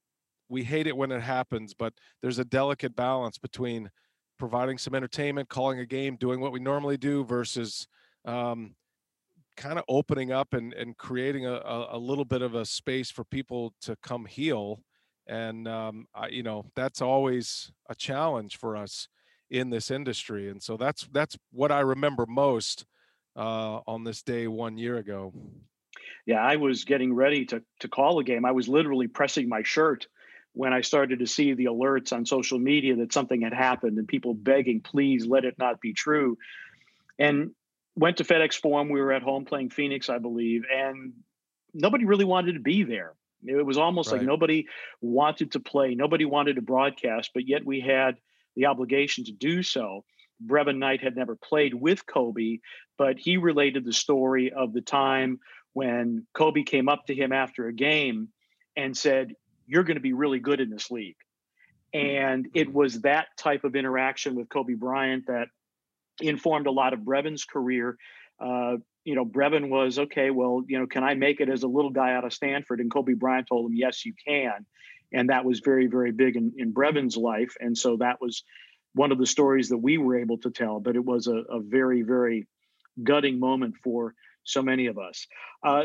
we 0.50 0.63
hate 0.63 0.88
it 0.88 0.96
when 0.96 1.12
it 1.12 1.22
happens, 1.22 1.74
but 1.74 1.93
there's 2.22 2.39
a 2.39 2.46
delicate 2.46 2.96
balance 2.96 3.38
between 3.38 3.89
providing 4.38 4.78
some 4.78 4.93
entertainment, 4.93 5.50
calling 5.50 5.80
a 5.80 5.86
game, 5.86 6.15
doing 6.15 6.39
what 6.39 6.52
we 6.52 6.60
normally 6.60 6.98
do, 6.98 7.24
versus 7.24 7.88
um, 8.26 8.76
kind 9.56 9.80
of 9.80 9.86
opening 9.88 10.32
up 10.32 10.54
and, 10.54 10.74
and 10.74 10.98
creating 10.98 11.46
a, 11.46 11.62
a, 11.91 11.98
little 11.98 12.26
bit 12.26 12.41
of 12.41 12.56
a 12.56 12.65
space 12.65 13.12
for 13.12 13.24
people 13.24 13.74
to 13.82 13.96
come 14.04 14.26
heal. 14.26 14.82
And 15.28 15.67
um, 15.67 16.08
I, 16.13 16.28
you 16.28 16.43
know, 16.43 16.65
that's 16.76 17.02
always 17.02 17.72
a 17.89 17.96
challenge 17.96 18.58
for 18.58 18.76
us 18.76 19.08
in 19.54 19.70
this 19.70 19.92
industry. 19.92 20.50
And 20.50 20.62
so 20.62 20.76
that's 20.76 21.08
that's 21.13 21.38
what 21.52 21.72
I 21.72 21.82
remember 21.82 22.26
most 22.26 22.86
uh, 23.38 23.80
on 23.88 24.04
this 24.04 24.24
day 24.24 24.48
one 24.48 24.78
year 24.78 24.98
ago. 24.98 25.32
Yeah, 26.26 26.42
I 26.42 26.56
was 26.58 26.84
getting 26.84 27.13
ready 27.13 27.46
to 27.46 27.63
to 27.80 27.88
call 27.88 28.20
a 28.20 28.24
game. 28.24 28.44
I 28.44 28.52
was 28.52 28.68
literally 28.68 29.08
pressing 29.08 29.48
my 29.48 29.62
shirt 29.63 30.08
when 30.54 30.74
I 30.74 30.82
started 30.82 31.20
to 31.20 31.28
see 31.28 31.54
the 31.54 31.66
alerts 31.66 32.12
on 32.13 32.26
social 32.26 32.60
media 32.60 32.96
that 32.98 33.13
something 33.13 33.42
had 33.42 33.54
happened 33.54 33.98
and 33.98 34.08
people 34.08 34.34
begging, 34.34 34.82
please 34.82 35.26
let 35.26 35.46
it 35.46 35.56
not 35.58 35.82
be 35.82 35.94
true. 35.94 36.38
And 37.18 37.52
went 37.96 38.18
to 38.18 38.24
FedEx 38.24 38.56
Forum. 38.56 38.89
We 38.89 39.02
were 39.02 39.12
at 39.12 39.24
home 39.24 39.46
playing 39.46 39.70
Phoenix, 39.70 40.10
I 40.10 40.20
believe, 40.20 40.63
and 40.72 41.13
nobody 41.74 42.06
really 42.06 42.26
wanted 42.26 42.54
to 42.54 42.60
be 42.60 42.84
there. 42.84 43.13
It 43.46 43.66
was 43.66 43.78
almost 43.78 44.12
right. 44.12 44.20
like 44.20 44.28
nobody 44.28 44.68
wanted 45.02 45.52
to 45.54 45.60
play, 45.60 45.96
nobody 45.96 46.26
wanted 46.26 46.56
to 46.56 46.62
broadcast, 46.62 47.32
but 47.34 47.48
yet 47.48 47.66
we 47.66 47.82
had 47.82 48.16
the 48.56 48.68
obligation 48.68 49.26
to 49.26 49.32
do 49.32 49.63
so. 49.63 50.04
Brevin 50.46 50.78
Knight 50.78 51.02
had 51.02 51.16
never 51.16 51.36
played 51.36 51.74
with 51.74 52.06
Kobe, 52.06 52.60
but 52.98 53.18
he 53.18 53.38
related 53.38 53.86
the 53.86 53.94
story 53.94 54.52
of 54.52 54.74
the 54.74 54.82
time 54.82 55.39
when 55.74 56.26
Kobe 56.34 56.63
came 56.63 56.89
up 56.89 57.06
to 57.08 57.16
him 57.16 57.32
after 57.32 57.68
a 57.68 57.74
game 57.74 58.30
and 58.76 58.96
said, 58.96 59.34
You're 59.68 59.84
going 59.84 59.98
to 59.98 60.02
be 60.02 60.13
really 60.13 60.39
good 60.39 60.60
in 60.60 60.70
this 60.70 60.92
league. 60.92 61.16
And 61.94 62.48
it 62.56 62.74
was 62.74 63.02
that 63.02 63.28
type 63.38 63.63
of 63.63 63.76
interaction 63.76 64.36
with 64.36 64.50
Kobe 64.50 64.74
Bryant 64.74 65.28
that 65.28 65.48
informed 66.20 66.68
a 66.68 66.72
lot 66.72 66.94
of 66.94 67.02
Brevin's 67.02 67.46
career. 67.46 67.98
Uh, 68.39 68.78
you 69.04 69.16
know, 69.16 69.26
Brevin 69.26 69.70
was 69.70 70.00
okay. 70.00 70.32
Well, 70.32 70.63
you 70.68 70.80
know, 70.80 70.88
can 70.88 71.04
I 71.04 71.13
make 71.13 71.39
it 71.39 71.50
as 71.50 71.63
a 71.63 71.68
little 71.68 71.92
guy 71.92 72.13
out 72.13 72.26
of 72.26 72.34
Stanford? 72.34 72.80
And 72.80 72.92
Kobe 72.92 73.13
Bryant 73.13 73.48
told 73.48 73.70
him, 73.70 73.76
yes, 73.76 74.06
you 74.06 74.13
can. 74.26 74.66
And 75.13 75.30
that 75.30 75.45
was 75.45 75.60
very, 75.60 75.88
very 75.88 76.12
big 76.12 76.36
in, 76.36 76.54
in 76.58 76.71
Brevin's 76.71 77.17
life. 77.17 77.56
And 77.60 77.78
so 77.78 77.97
that 77.97 78.19
was 78.19 78.43
one 78.93 79.12
of 79.12 79.19
the 79.19 79.26
stories 79.26 79.69
that 79.69 79.78
we 79.78 79.97
were 79.97 80.17
able 80.17 80.38
to 80.39 80.52
tell. 80.52 80.80
But 80.80 80.95
it 80.95 81.06
was 81.06 81.28
a, 81.28 81.36
a 81.36 81.60
very, 81.62 82.02
very 82.02 82.47
gutting 83.02 83.39
moment 83.39 83.76
for 83.84 84.13
so 84.43 84.62
many 84.62 84.88
of 84.88 84.97
us. 84.97 85.28
Uh, 85.63 85.84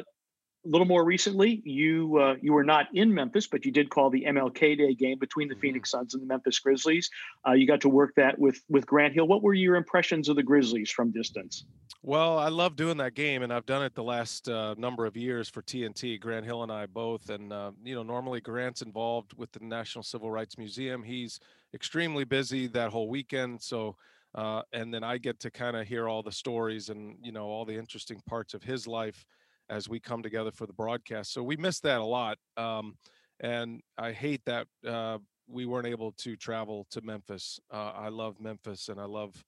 little 0.69 0.87
more 0.87 1.05
recently, 1.05 1.63
you 1.65 2.19
uh, 2.19 2.37
you 2.41 2.53
were 2.53 2.65
not 2.65 2.87
in 2.95 3.13
Memphis, 3.13 3.47
but 3.47 3.65
you 3.65 3.73
did 3.73 3.91
call 3.91 4.11
the 4.11 4.25
MLK 4.25 4.77
Day 4.77 4.95
game 4.95 5.19
between 5.19 5.49
the 5.49 5.55
mm-hmm. 5.55 5.63
Phoenix 5.63 5.91
Suns 5.91 6.15
and 6.15 6.23
the 6.23 6.27
Memphis 6.27 6.59
Grizzlies. 6.59 7.11
Uh, 7.47 7.53
you 7.53 7.67
got 7.67 7.81
to 7.83 7.89
work 7.89 8.15
that 8.17 8.39
with 8.39 8.61
with 8.69 8.87
Grant 8.87 9.15
Hill. 9.15 9.27
What 9.27 9.43
were 9.43 9.55
your 9.55 9.77
impressions 9.77 10.29
of 10.29 10.37
the 10.37 10.43
Grizzlies 10.43 10.91
from 10.91 11.11
distance? 11.11 11.65
Well, 12.03 12.39
I 12.39 12.49
love 12.49 12.77
doing 12.77 12.97
that 12.99 13.15
game, 13.15 13.43
and 13.43 13.53
I've 13.53 13.67
done 13.67 13.83
it 13.83 13.95
the 13.95 14.05
last 14.05 14.49
uh, 14.49 14.75
number 14.79 15.05
of 15.05 15.17
years 15.17 15.49
for 15.49 15.63
TNT. 15.63 16.21
Grant 16.21 16.45
Hill 16.45 16.63
and 16.63 16.71
I 16.71 16.87
both, 16.87 17.31
and 17.31 17.53
uh, 17.53 17.73
you 17.83 17.95
know, 17.95 18.03
normally 18.03 18.41
Grant's 18.41 18.83
involved 18.83 19.33
with 19.37 19.51
the 19.53 19.65
National 19.65 20.03
Civil 20.03 20.31
Rights 20.31 20.59
Museum. 20.59 21.03
He's 21.03 21.41
extremely 21.75 22.25
busy 22.25 22.67
that 22.69 22.91
whole 22.91 23.09
weekend, 23.09 23.63
so. 23.63 23.97
Uh, 24.35 24.61
and 24.75 24.93
then 24.93 25.03
I 25.03 25.17
get 25.17 25.41
to 25.41 25.51
kind 25.51 25.75
of 25.75 25.89
hear 25.89 26.07
all 26.07 26.23
the 26.23 26.31
stories 26.31 26.91
and 26.91 27.17
you 27.23 27.33
know 27.33 27.47
all 27.47 27.65
the 27.65 27.75
interesting 27.75 28.21
parts 28.29 28.53
of 28.53 28.63
his 28.63 28.87
life 28.87 29.25
as 29.71 29.89
we 29.89 30.01
come 30.01 30.23
together 30.23 30.51
for 30.51 30.67
the 30.67 30.73
broadcast. 30.73 31.33
So 31.33 31.43
we 31.43 31.57
missed 31.57 31.83
that 31.83 32.01
a 32.01 32.05
lot. 32.05 32.39
Um, 32.57 32.97
and 33.41 33.81
I 33.97 34.13
hate 34.13 34.43
that 34.47 34.67
uh, 34.87 35.19
we 35.47 35.67
weren't 35.67 35.87
able 35.87 36.13
to 36.13 36.37
travel 36.37 36.87
to 36.91 37.01
Memphis. 37.03 37.61
Uh, 37.73 37.93
I 37.95 38.09
love 38.09 38.41
Memphis 38.41 38.89
and 38.89 39.01
I 39.01 39.05
love 39.05 39.45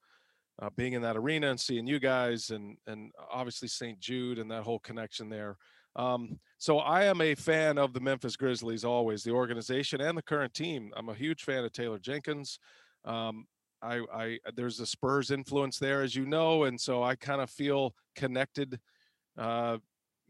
uh, 0.61 0.71
being 0.77 0.93
in 0.93 1.03
that 1.03 1.17
arena 1.17 1.51
and 1.51 1.61
seeing 1.61 1.87
you 1.87 1.99
guys 1.99 2.51
and, 2.51 2.77
and 2.87 3.13
obviously 3.33 3.69
St. 3.69 3.99
Jude 3.99 4.39
and 4.39 4.51
that 4.51 4.63
whole 4.63 4.79
connection 4.79 5.29
there. 5.29 5.57
Um, 5.97 6.39
so 6.59 6.79
I 6.79 7.05
am 7.05 7.21
a 7.21 7.35
fan 7.35 7.79
of 7.79 7.93
the 7.93 8.01
Memphis 8.01 8.37
Grizzlies 8.37 8.85
always, 8.85 9.25
the 9.25 9.33
organization 9.33 10.01
and 10.01 10.17
the 10.17 10.23
current 10.23 10.55
team. 10.55 10.93
I'm 10.97 11.09
a 11.09 11.15
huge 11.15 11.43
fan 11.43 11.65
of 11.65 11.73
Taylor 11.73 11.99
Jenkins. 11.99 12.59
Um, 13.05 13.47
I, 13.83 14.03
I 14.13 14.39
there's 14.55 14.79
a 14.79 14.87
Spurs 14.87 15.31
influence 15.31 15.79
there, 15.79 16.03
as 16.03 16.15
you 16.15 16.27
know, 16.27 16.65
and 16.65 16.81
so 16.81 17.03
I 17.03 17.17
kind 17.17 17.41
of 17.41 17.51
feel 17.51 17.95
connected 18.15 18.79
uh, 19.39 19.79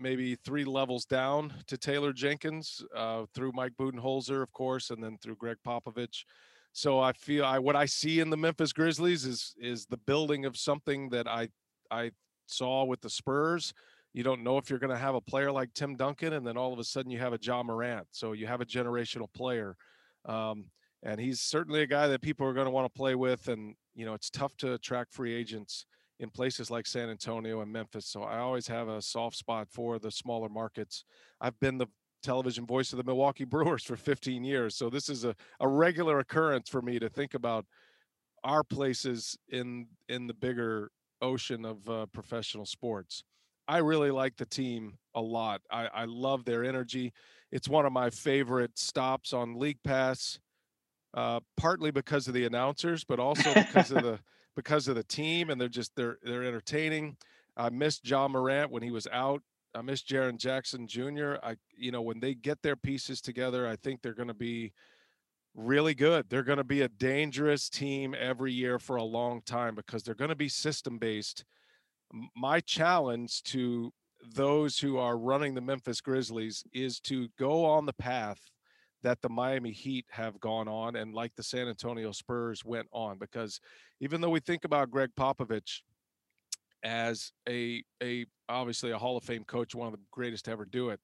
maybe 0.00 0.34
three 0.34 0.64
levels 0.64 1.04
down 1.04 1.52
to 1.66 1.76
Taylor 1.76 2.12
Jenkins 2.12 2.82
uh, 2.96 3.26
through 3.34 3.52
Mike 3.54 3.72
Budenholzer, 3.78 4.42
of 4.42 4.52
course, 4.52 4.90
and 4.90 5.02
then 5.02 5.18
through 5.22 5.36
Gregg 5.36 5.58
Popovich. 5.66 6.24
So 6.72 7.00
I 7.00 7.12
feel 7.12 7.44
I 7.44 7.58
what 7.58 7.76
I 7.76 7.86
see 7.86 8.20
in 8.20 8.30
the 8.30 8.36
Memphis 8.36 8.72
Grizzlies 8.72 9.24
is 9.24 9.54
is 9.58 9.86
the 9.86 9.96
building 9.96 10.44
of 10.44 10.56
something 10.56 11.08
that 11.10 11.26
I 11.28 11.48
I 11.90 12.12
saw 12.46 12.84
with 12.84 13.00
the 13.00 13.10
Spurs. 13.10 13.72
You 14.12 14.22
don't 14.22 14.42
know 14.42 14.58
if 14.58 14.70
you're 14.70 14.78
going 14.78 14.90
to 14.90 14.98
have 14.98 15.14
a 15.14 15.20
player 15.20 15.52
like 15.52 15.72
Tim 15.74 15.96
Duncan, 15.96 16.32
and 16.32 16.46
then 16.46 16.56
all 16.56 16.72
of 16.72 16.78
a 16.78 16.84
sudden 16.84 17.10
you 17.10 17.18
have 17.18 17.32
a 17.32 17.38
Ja 17.40 17.62
Morant. 17.62 18.06
So 18.10 18.32
you 18.32 18.46
have 18.46 18.60
a 18.60 18.66
generational 18.66 19.32
player, 19.32 19.76
um, 20.24 20.66
and 21.02 21.20
he's 21.20 21.40
certainly 21.40 21.82
a 21.82 21.86
guy 21.86 22.08
that 22.08 22.22
people 22.22 22.46
are 22.46 22.52
going 22.52 22.66
to 22.66 22.72
want 22.72 22.92
to 22.92 22.96
play 22.96 23.14
with. 23.14 23.48
And 23.48 23.74
you 23.94 24.06
know 24.06 24.14
it's 24.14 24.30
tough 24.30 24.56
to 24.58 24.74
attract 24.74 25.12
free 25.12 25.34
agents 25.34 25.86
in 26.20 26.28
places 26.28 26.70
like 26.70 26.86
San 26.86 27.08
Antonio 27.08 27.62
and 27.62 27.72
Memphis. 27.72 28.06
So 28.06 28.22
I 28.22 28.38
always 28.38 28.68
have 28.68 28.88
a 28.88 29.00
soft 29.00 29.36
spot 29.36 29.68
for 29.70 29.98
the 29.98 30.10
smaller 30.10 30.50
markets. 30.50 31.04
I've 31.40 31.58
been 31.58 31.78
the 31.78 31.86
television 32.22 32.66
voice 32.66 32.92
of 32.92 32.98
the 32.98 33.04
Milwaukee 33.04 33.44
Brewers 33.46 33.82
for 33.82 33.96
15 33.96 34.44
years. 34.44 34.76
So 34.76 34.90
this 34.90 35.08
is 35.08 35.24
a, 35.24 35.34
a 35.58 35.66
regular 35.66 36.18
occurrence 36.18 36.68
for 36.68 36.82
me 36.82 36.98
to 36.98 37.08
think 37.08 37.34
about 37.34 37.64
our 38.44 38.62
places 38.62 39.36
in 39.48 39.86
in 40.08 40.26
the 40.26 40.34
bigger 40.34 40.90
ocean 41.22 41.64
of 41.64 41.88
uh, 41.88 42.06
professional 42.06 42.66
sports. 42.66 43.24
I 43.66 43.78
really 43.78 44.10
like 44.10 44.36
the 44.36 44.46
team 44.46 44.98
a 45.14 45.20
lot. 45.20 45.62
I, 45.70 45.86
I 45.86 46.04
love 46.06 46.44
their 46.44 46.64
energy. 46.64 47.12
It's 47.52 47.68
one 47.68 47.86
of 47.86 47.92
my 47.92 48.10
favorite 48.10 48.78
stops 48.78 49.32
on 49.32 49.58
League 49.58 49.82
Pass, 49.84 50.40
uh, 51.14 51.40
partly 51.56 51.90
because 51.90 52.26
of 52.26 52.34
the 52.34 52.46
announcers, 52.46 53.04
but 53.04 53.20
also 53.20 53.52
because 53.54 53.90
of 53.90 54.02
the 54.02 54.18
because 54.62 54.88
of 54.88 54.94
the 54.94 55.02
team 55.02 55.48
and 55.48 55.58
they're 55.58 55.68
just 55.68 55.96
they're 55.96 56.18
they're 56.22 56.44
entertaining. 56.44 57.16
I 57.56 57.70
missed 57.70 58.06
Ja 58.06 58.28
Morant 58.28 58.70
when 58.70 58.82
he 58.82 58.90
was 58.90 59.06
out. 59.10 59.42
I 59.74 59.82
missed 59.82 60.08
Jaren 60.08 60.36
Jackson 60.36 60.86
Jr. 60.86 61.36
I 61.42 61.56
you 61.76 61.90
know 61.90 62.02
when 62.02 62.20
they 62.20 62.34
get 62.34 62.62
their 62.62 62.76
pieces 62.76 63.20
together, 63.20 63.66
I 63.66 63.76
think 63.76 64.02
they're 64.02 64.12
going 64.12 64.28
to 64.28 64.34
be 64.34 64.72
really 65.54 65.94
good. 65.94 66.26
They're 66.28 66.42
going 66.42 66.58
to 66.58 66.64
be 66.64 66.82
a 66.82 66.88
dangerous 66.88 67.70
team 67.70 68.14
every 68.18 68.52
year 68.52 68.78
for 68.78 68.96
a 68.96 69.02
long 69.02 69.40
time 69.42 69.74
because 69.74 70.02
they're 70.02 70.14
going 70.14 70.28
to 70.28 70.36
be 70.36 70.48
system 70.48 70.98
based. 70.98 71.44
My 72.36 72.60
challenge 72.60 73.42
to 73.44 73.92
those 74.34 74.78
who 74.78 74.98
are 74.98 75.16
running 75.16 75.54
the 75.54 75.60
Memphis 75.60 76.00
Grizzlies 76.00 76.62
is 76.72 77.00
to 77.00 77.28
go 77.38 77.64
on 77.64 77.86
the 77.86 77.92
path 77.94 78.50
that 79.02 79.20
the 79.22 79.28
Miami 79.28 79.72
Heat 79.72 80.06
have 80.10 80.38
gone 80.40 80.68
on 80.68 80.96
and 80.96 81.14
like 81.14 81.34
the 81.36 81.42
San 81.42 81.68
Antonio 81.68 82.12
Spurs 82.12 82.64
went 82.64 82.86
on 82.92 83.18
because 83.18 83.60
even 84.00 84.20
though 84.20 84.30
we 84.30 84.40
think 84.40 84.64
about 84.64 84.90
Gregg 84.90 85.10
Popovich 85.16 85.80
as 86.82 87.32
a 87.48 87.82
a 88.02 88.26
obviously 88.48 88.90
a 88.90 88.98
Hall 88.98 89.16
of 89.16 89.24
Fame 89.24 89.44
coach, 89.44 89.74
one 89.74 89.86
of 89.86 89.92
the 89.92 90.00
greatest 90.10 90.46
to 90.46 90.50
ever 90.50 90.64
do 90.64 90.90
it, 90.90 91.00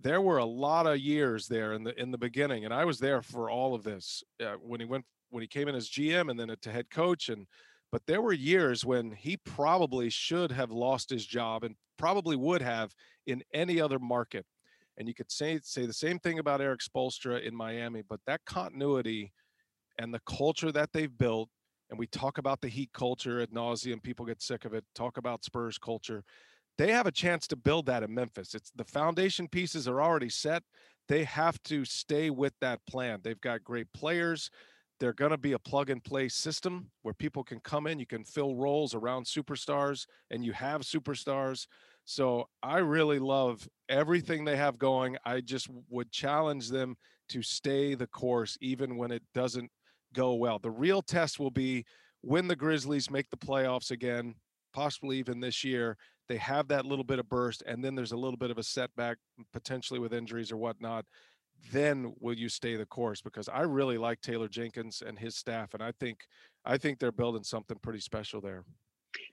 there 0.00 0.20
were 0.20 0.38
a 0.38 0.44
lot 0.44 0.86
of 0.86 0.98
years 0.98 1.46
there 1.46 1.72
in 1.72 1.84
the 1.84 1.98
in 2.00 2.10
the 2.10 2.18
beginning, 2.18 2.64
and 2.64 2.74
I 2.74 2.84
was 2.84 2.98
there 2.98 3.22
for 3.22 3.50
all 3.50 3.74
of 3.74 3.82
this 3.82 4.22
uh, 4.44 4.54
when 4.54 4.80
he 4.80 4.86
went 4.86 5.04
when 5.30 5.42
he 5.42 5.48
came 5.48 5.68
in 5.68 5.74
as 5.74 5.88
GM 5.88 6.30
and 6.30 6.38
then 6.38 6.54
to 6.60 6.70
head 6.70 6.90
coach 6.90 7.28
and 7.28 7.46
but 7.90 8.02
there 8.06 8.22
were 8.22 8.32
years 8.32 8.86
when 8.86 9.12
he 9.12 9.36
probably 9.36 10.08
should 10.08 10.50
have 10.50 10.70
lost 10.70 11.10
his 11.10 11.26
job 11.26 11.62
and 11.62 11.76
probably 11.98 12.36
would 12.36 12.62
have 12.62 12.94
in 13.26 13.42
any 13.52 13.80
other 13.80 13.98
market 13.98 14.46
and 15.02 15.08
you 15.08 15.14
could 15.14 15.32
say 15.32 15.58
say 15.64 15.84
the 15.84 15.92
same 15.92 16.20
thing 16.20 16.38
about 16.38 16.60
Erik 16.60 16.78
Spoelstra 16.78 17.42
in 17.42 17.56
Miami, 17.56 18.02
but 18.08 18.20
that 18.28 18.40
continuity 18.46 19.32
and 19.98 20.14
the 20.14 20.20
culture 20.26 20.70
that 20.70 20.90
they've 20.92 21.18
built, 21.18 21.48
and 21.90 21.98
we 21.98 22.06
talk 22.06 22.38
about 22.38 22.60
the 22.60 22.68
Heat 22.68 22.90
culture 22.94 23.40
at 23.40 23.52
nauseum, 23.52 24.00
people 24.00 24.24
get 24.24 24.40
sick 24.40 24.64
of 24.64 24.74
it. 24.74 24.84
Talk 24.94 25.16
about 25.16 25.44
Spurs 25.44 25.76
culture. 25.76 26.22
They 26.78 26.92
have 26.92 27.06
a 27.06 27.10
chance 27.10 27.48
to 27.48 27.56
build 27.56 27.86
that 27.86 28.04
in 28.04 28.14
Memphis. 28.14 28.54
It's 28.54 28.70
the 28.76 28.84
foundation 28.84 29.48
pieces 29.48 29.88
are 29.88 30.00
already 30.00 30.28
set. 30.28 30.62
They 31.08 31.24
have 31.24 31.60
to 31.64 31.84
stay 31.84 32.30
with 32.30 32.54
that 32.60 32.78
plan. 32.88 33.18
They've 33.24 33.40
got 33.40 33.64
great 33.64 33.92
players. 33.92 34.50
They're 35.00 35.12
going 35.12 35.32
to 35.32 35.36
be 35.36 35.54
a 35.54 35.58
plug 35.58 35.90
and 35.90 36.02
play 36.04 36.28
system 36.28 36.92
where 37.02 37.12
people 37.12 37.42
can 37.42 37.58
come 37.58 37.88
in, 37.88 37.98
you 37.98 38.06
can 38.06 38.22
fill 38.22 38.54
roles 38.54 38.94
around 38.94 39.26
superstars, 39.26 40.06
and 40.30 40.44
you 40.44 40.52
have 40.52 40.82
superstars. 40.82 41.66
So 42.04 42.48
I 42.62 42.78
really 42.78 43.18
love 43.18 43.68
everything 43.88 44.44
they 44.44 44.56
have 44.56 44.78
going. 44.78 45.16
I 45.24 45.40
just 45.40 45.68
would 45.88 46.10
challenge 46.10 46.68
them 46.68 46.96
to 47.28 47.42
stay 47.42 47.94
the 47.94 48.06
course, 48.06 48.58
even 48.60 48.96
when 48.96 49.10
it 49.12 49.22
doesn't 49.34 49.70
go 50.12 50.34
well. 50.34 50.58
The 50.58 50.70
real 50.70 51.02
test 51.02 51.38
will 51.38 51.50
be 51.50 51.84
when 52.20 52.48
the 52.48 52.56
Grizzlies 52.56 53.10
make 53.10 53.30
the 53.30 53.36
playoffs 53.36 53.90
again, 53.90 54.34
possibly 54.72 55.18
even 55.18 55.40
this 55.40 55.64
year. 55.64 55.96
They 56.28 56.36
have 56.38 56.68
that 56.68 56.86
little 56.86 57.04
bit 57.04 57.18
of 57.18 57.28
burst, 57.28 57.62
and 57.66 57.84
then 57.84 57.94
there's 57.94 58.12
a 58.12 58.16
little 58.16 58.36
bit 58.36 58.50
of 58.50 58.58
a 58.58 58.62
setback, 58.62 59.18
potentially 59.52 60.00
with 60.00 60.14
injuries 60.14 60.52
or 60.52 60.56
whatnot. 60.56 61.04
Then 61.72 62.14
will 62.20 62.34
you 62.34 62.48
stay 62.48 62.76
the 62.76 62.86
course? 62.86 63.20
Because 63.20 63.48
I 63.48 63.62
really 63.62 63.98
like 63.98 64.20
Taylor 64.20 64.48
Jenkins 64.48 65.02
and 65.06 65.18
his 65.18 65.36
staff, 65.36 65.74
and 65.74 65.82
I 65.82 65.92
think 65.92 66.20
I 66.64 66.78
think 66.78 66.98
they're 66.98 67.12
building 67.12 67.44
something 67.44 67.78
pretty 67.82 68.00
special 68.00 68.40
there 68.40 68.64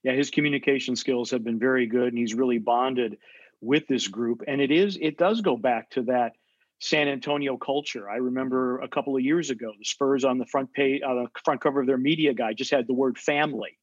yeah, 0.03 0.13
his 0.13 0.29
communication 0.29 0.95
skills 0.95 1.31
have 1.31 1.43
been 1.43 1.59
very 1.59 1.87
good, 1.87 2.09
and 2.09 2.17
he's 2.17 2.33
really 2.33 2.57
bonded 2.57 3.17
with 3.61 3.87
this 3.87 4.07
group. 4.07 4.41
And 4.47 4.61
it 4.61 4.71
is, 4.71 4.97
it 5.01 5.17
does 5.17 5.41
go 5.41 5.57
back 5.57 5.89
to 5.91 6.03
that 6.03 6.33
San 6.79 7.07
Antonio 7.07 7.57
culture. 7.57 8.09
I 8.09 8.17
remember 8.17 8.79
a 8.79 8.87
couple 8.87 9.15
of 9.15 9.21
years 9.21 9.49
ago, 9.49 9.71
the 9.77 9.85
Spurs 9.85 10.23
on 10.23 10.37
the 10.37 10.45
front 10.45 10.71
page, 10.73 11.01
uh, 11.05 11.13
the 11.13 11.27
front 11.43 11.61
cover 11.61 11.81
of 11.81 11.87
their 11.87 11.97
media 11.97 12.33
guide 12.33 12.57
just 12.57 12.71
had 12.71 12.87
the 12.87 12.93
word 12.93 13.17
family. 13.17 13.77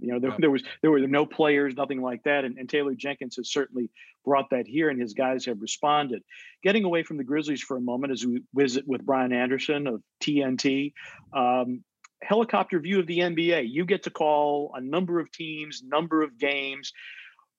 You 0.00 0.12
know, 0.12 0.18
there, 0.18 0.34
there 0.38 0.50
was 0.50 0.62
there 0.82 0.90
were 0.90 1.00
no 1.00 1.26
players, 1.26 1.76
nothing 1.76 2.00
like 2.00 2.22
that. 2.24 2.44
And, 2.44 2.58
and, 2.58 2.68
Taylor 2.68 2.94
Jenkins 2.94 3.36
has 3.36 3.50
certainly 3.50 3.90
brought 4.24 4.50
that 4.50 4.66
here, 4.66 4.88
and 4.88 5.00
his 5.00 5.12
guys 5.12 5.44
have 5.44 5.60
responded. 5.60 6.22
Getting 6.62 6.84
away 6.84 7.02
from 7.02 7.18
the 7.18 7.24
Grizzlies 7.24 7.60
for 7.60 7.76
a 7.76 7.80
moment 7.80 8.12
as 8.12 8.24
we 8.24 8.42
visit 8.54 8.88
with 8.88 9.04
Brian 9.04 9.32
Anderson 9.32 9.86
of 9.86 10.02
TNT. 10.22 10.94
Um, 11.32 11.84
helicopter 12.22 12.78
view 12.80 13.00
of 13.00 13.06
the 13.06 13.18
NBA. 13.18 13.68
You 13.70 13.84
get 13.84 14.02
to 14.04 14.10
call 14.10 14.72
a 14.74 14.80
number 14.80 15.20
of 15.20 15.30
teams, 15.32 15.82
number 15.84 16.22
of 16.22 16.38
games. 16.38 16.92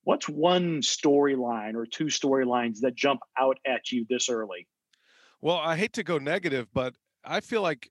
What's 0.04 0.28
one 0.30 0.82
storyline 0.82 1.76
or 1.76 1.86
two 1.86 2.06
storylines 2.06 2.80
that 2.82 2.96
jump 2.96 3.22
out 3.38 3.58
at 3.68 3.92
you 3.92 4.06
this 4.10 4.30
early? 4.30 4.68
Well, 5.42 5.58
I 5.58 5.76
hate 5.78 5.94
to 5.94 6.04
go 6.04 6.18
negative, 6.18 6.68
but 6.74 6.96
I 7.24 7.40
feel 7.40 7.62
like 7.62 7.90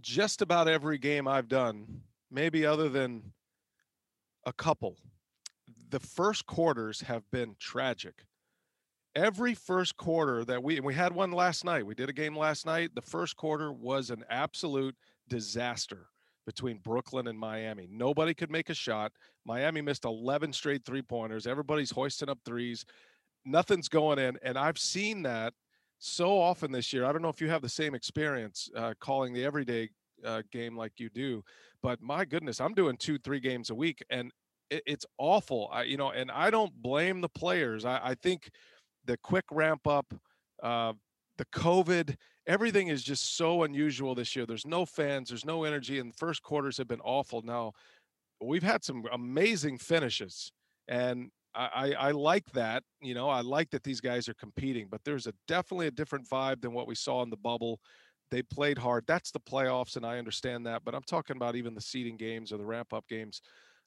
just 0.00 0.42
about 0.42 0.68
every 0.68 0.98
game 0.98 1.28
I've 1.28 1.48
done, 1.48 2.02
maybe 2.30 2.64
other 2.66 2.88
than 2.88 3.32
a 4.46 4.52
couple, 4.52 4.96
the 5.90 6.00
first 6.00 6.46
quarters 6.46 7.02
have 7.02 7.30
been 7.30 7.56
tragic. 7.58 8.24
every 9.16 9.54
first 9.54 9.96
quarter 9.96 10.44
that 10.44 10.62
we 10.62 10.80
we 10.80 10.94
had 10.94 11.12
one 11.12 11.32
last 11.32 11.64
night. 11.64 11.84
We 11.84 11.94
did 11.94 12.08
a 12.08 12.12
game 12.12 12.36
last 12.36 12.64
night. 12.64 12.94
The 12.94 13.02
first 13.02 13.36
quarter 13.36 13.72
was 13.72 14.10
an 14.10 14.24
absolute 14.30 14.96
disaster 15.30 16.08
between 16.44 16.78
Brooklyn 16.78 17.28
and 17.28 17.38
Miami. 17.38 17.88
Nobody 17.90 18.34
could 18.34 18.50
make 18.50 18.68
a 18.70 18.74
shot. 18.74 19.12
Miami 19.46 19.80
missed 19.80 20.04
11 20.04 20.52
straight 20.52 20.84
three 20.84 21.00
pointers. 21.00 21.46
Everybody's 21.46 21.90
hoisting 21.90 22.28
up 22.28 22.38
threes. 22.44 22.84
Nothing's 23.44 23.88
going 23.88 24.18
in. 24.18 24.38
And 24.42 24.58
I've 24.58 24.78
seen 24.78 25.22
that 25.22 25.54
so 25.98 26.38
often 26.38 26.72
this 26.72 26.92
year. 26.92 27.04
I 27.04 27.12
don't 27.12 27.22
know 27.22 27.28
if 27.28 27.40
you 27.40 27.48
have 27.48 27.62
the 27.62 27.68
same 27.68 27.94
experience 27.94 28.68
uh, 28.76 28.94
calling 29.00 29.32
the 29.32 29.44
everyday 29.44 29.88
uh, 30.24 30.42
game 30.50 30.76
like 30.76 30.92
you 30.98 31.08
do, 31.10 31.42
but 31.82 32.02
my 32.02 32.24
goodness, 32.24 32.60
I'm 32.60 32.74
doing 32.74 32.96
two, 32.96 33.18
three 33.18 33.40
games 33.40 33.70
a 33.70 33.74
week, 33.74 34.02
and 34.10 34.30
it, 34.70 34.82
it's 34.86 35.06
awful. 35.18 35.70
I, 35.72 35.84
you 35.84 35.96
know, 35.96 36.10
and 36.10 36.30
I 36.30 36.50
don't 36.50 36.74
blame 36.82 37.20
the 37.20 37.28
players. 37.28 37.84
I, 37.84 38.00
I 38.02 38.14
think 38.14 38.50
the 39.04 39.16
quick 39.18 39.44
ramp 39.50 39.86
up, 39.86 40.12
uh, 40.62 40.94
the 41.38 41.44
COVID, 41.46 42.16
everything 42.50 42.88
is 42.88 43.04
just 43.04 43.36
so 43.36 43.62
unusual 43.62 44.16
this 44.16 44.34
year. 44.34 44.44
There's 44.44 44.66
no 44.66 44.84
fans, 44.84 45.28
there's 45.28 45.44
no 45.44 45.62
energy, 45.62 46.00
and 46.00 46.12
the 46.12 46.16
first 46.16 46.42
quarters 46.42 46.76
have 46.78 46.88
been 46.88 47.00
awful. 47.02 47.42
Now, 47.42 47.72
we've 48.42 48.64
had 48.64 48.82
some 48.84 49.04
amazing 49.12 49.78
finishes, 49.78 50.50
and 50.88 51.30
I, 51.54 51.94
I, 51.98 52.10
like 52.10 52.50
that. 52.52 52.82
You 53.00 53.14
know, 53.14 53.28
I 53.28 53.40
like 53.40 53.70
that 53.70 53.84
these 53.84 54.00
guys 54.00 54.28
are 54.28 54.34
competing, 54.34 54.88
but 54.90 55.00
there's 55.04 55.28
a 55.28 55.32
definitely 55.46 55.86
a 55.86 55.92
different 55.92 56.28
vibe 56.28 56.60
than 56.60 56.72
what 56.72 56.88
we 56.88 56.94
saw 56.96 57.22
in 57.22 57.30
the 57.30 57.36
bubble. 57.36 57.78
They 58.32 58.42
played 58.42 58.78
hard. 58.78 59.04
That's 59.06 59.30
the 59.30 59.40
playoffs, 59.40 59.96
and 59.96 60.04
I 60.04 60.18
understand 60.18 60.66
that. 60.66 60.82
But 60.84 60.96
I'm 60.96 61.02
talking 61.02 61.36
about 61.36 61.54
even 61.54 61.74
the 61.74 61.80
seeding 61.80 62.16
games 62.16 62.52
or 62.52 62.58
the 62.58 62.66
ramp 62.66 62.92
up 62.92 63.06
games. 63.08 63.42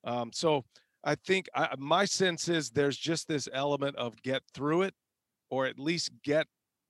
Um, 0.06 0.32
so 0.34 0.64
I 1.04 1.16
think 1.16 1.50
I, 1.54 1.70
my 1.78 2.06
sense 2.06 2.48
is 2.48 2.70
there's 2.70 2.98
just 2.98 3.28
this 3.28 3.50
element 3.54 3.98
of 3.98 4.22
get 4.22 4.42
through 4.54 4.84
it, 4.84 4.94
or 5.50 5.66
at 5.66 5.80
least 5.80 6.12
get 6.24 6.48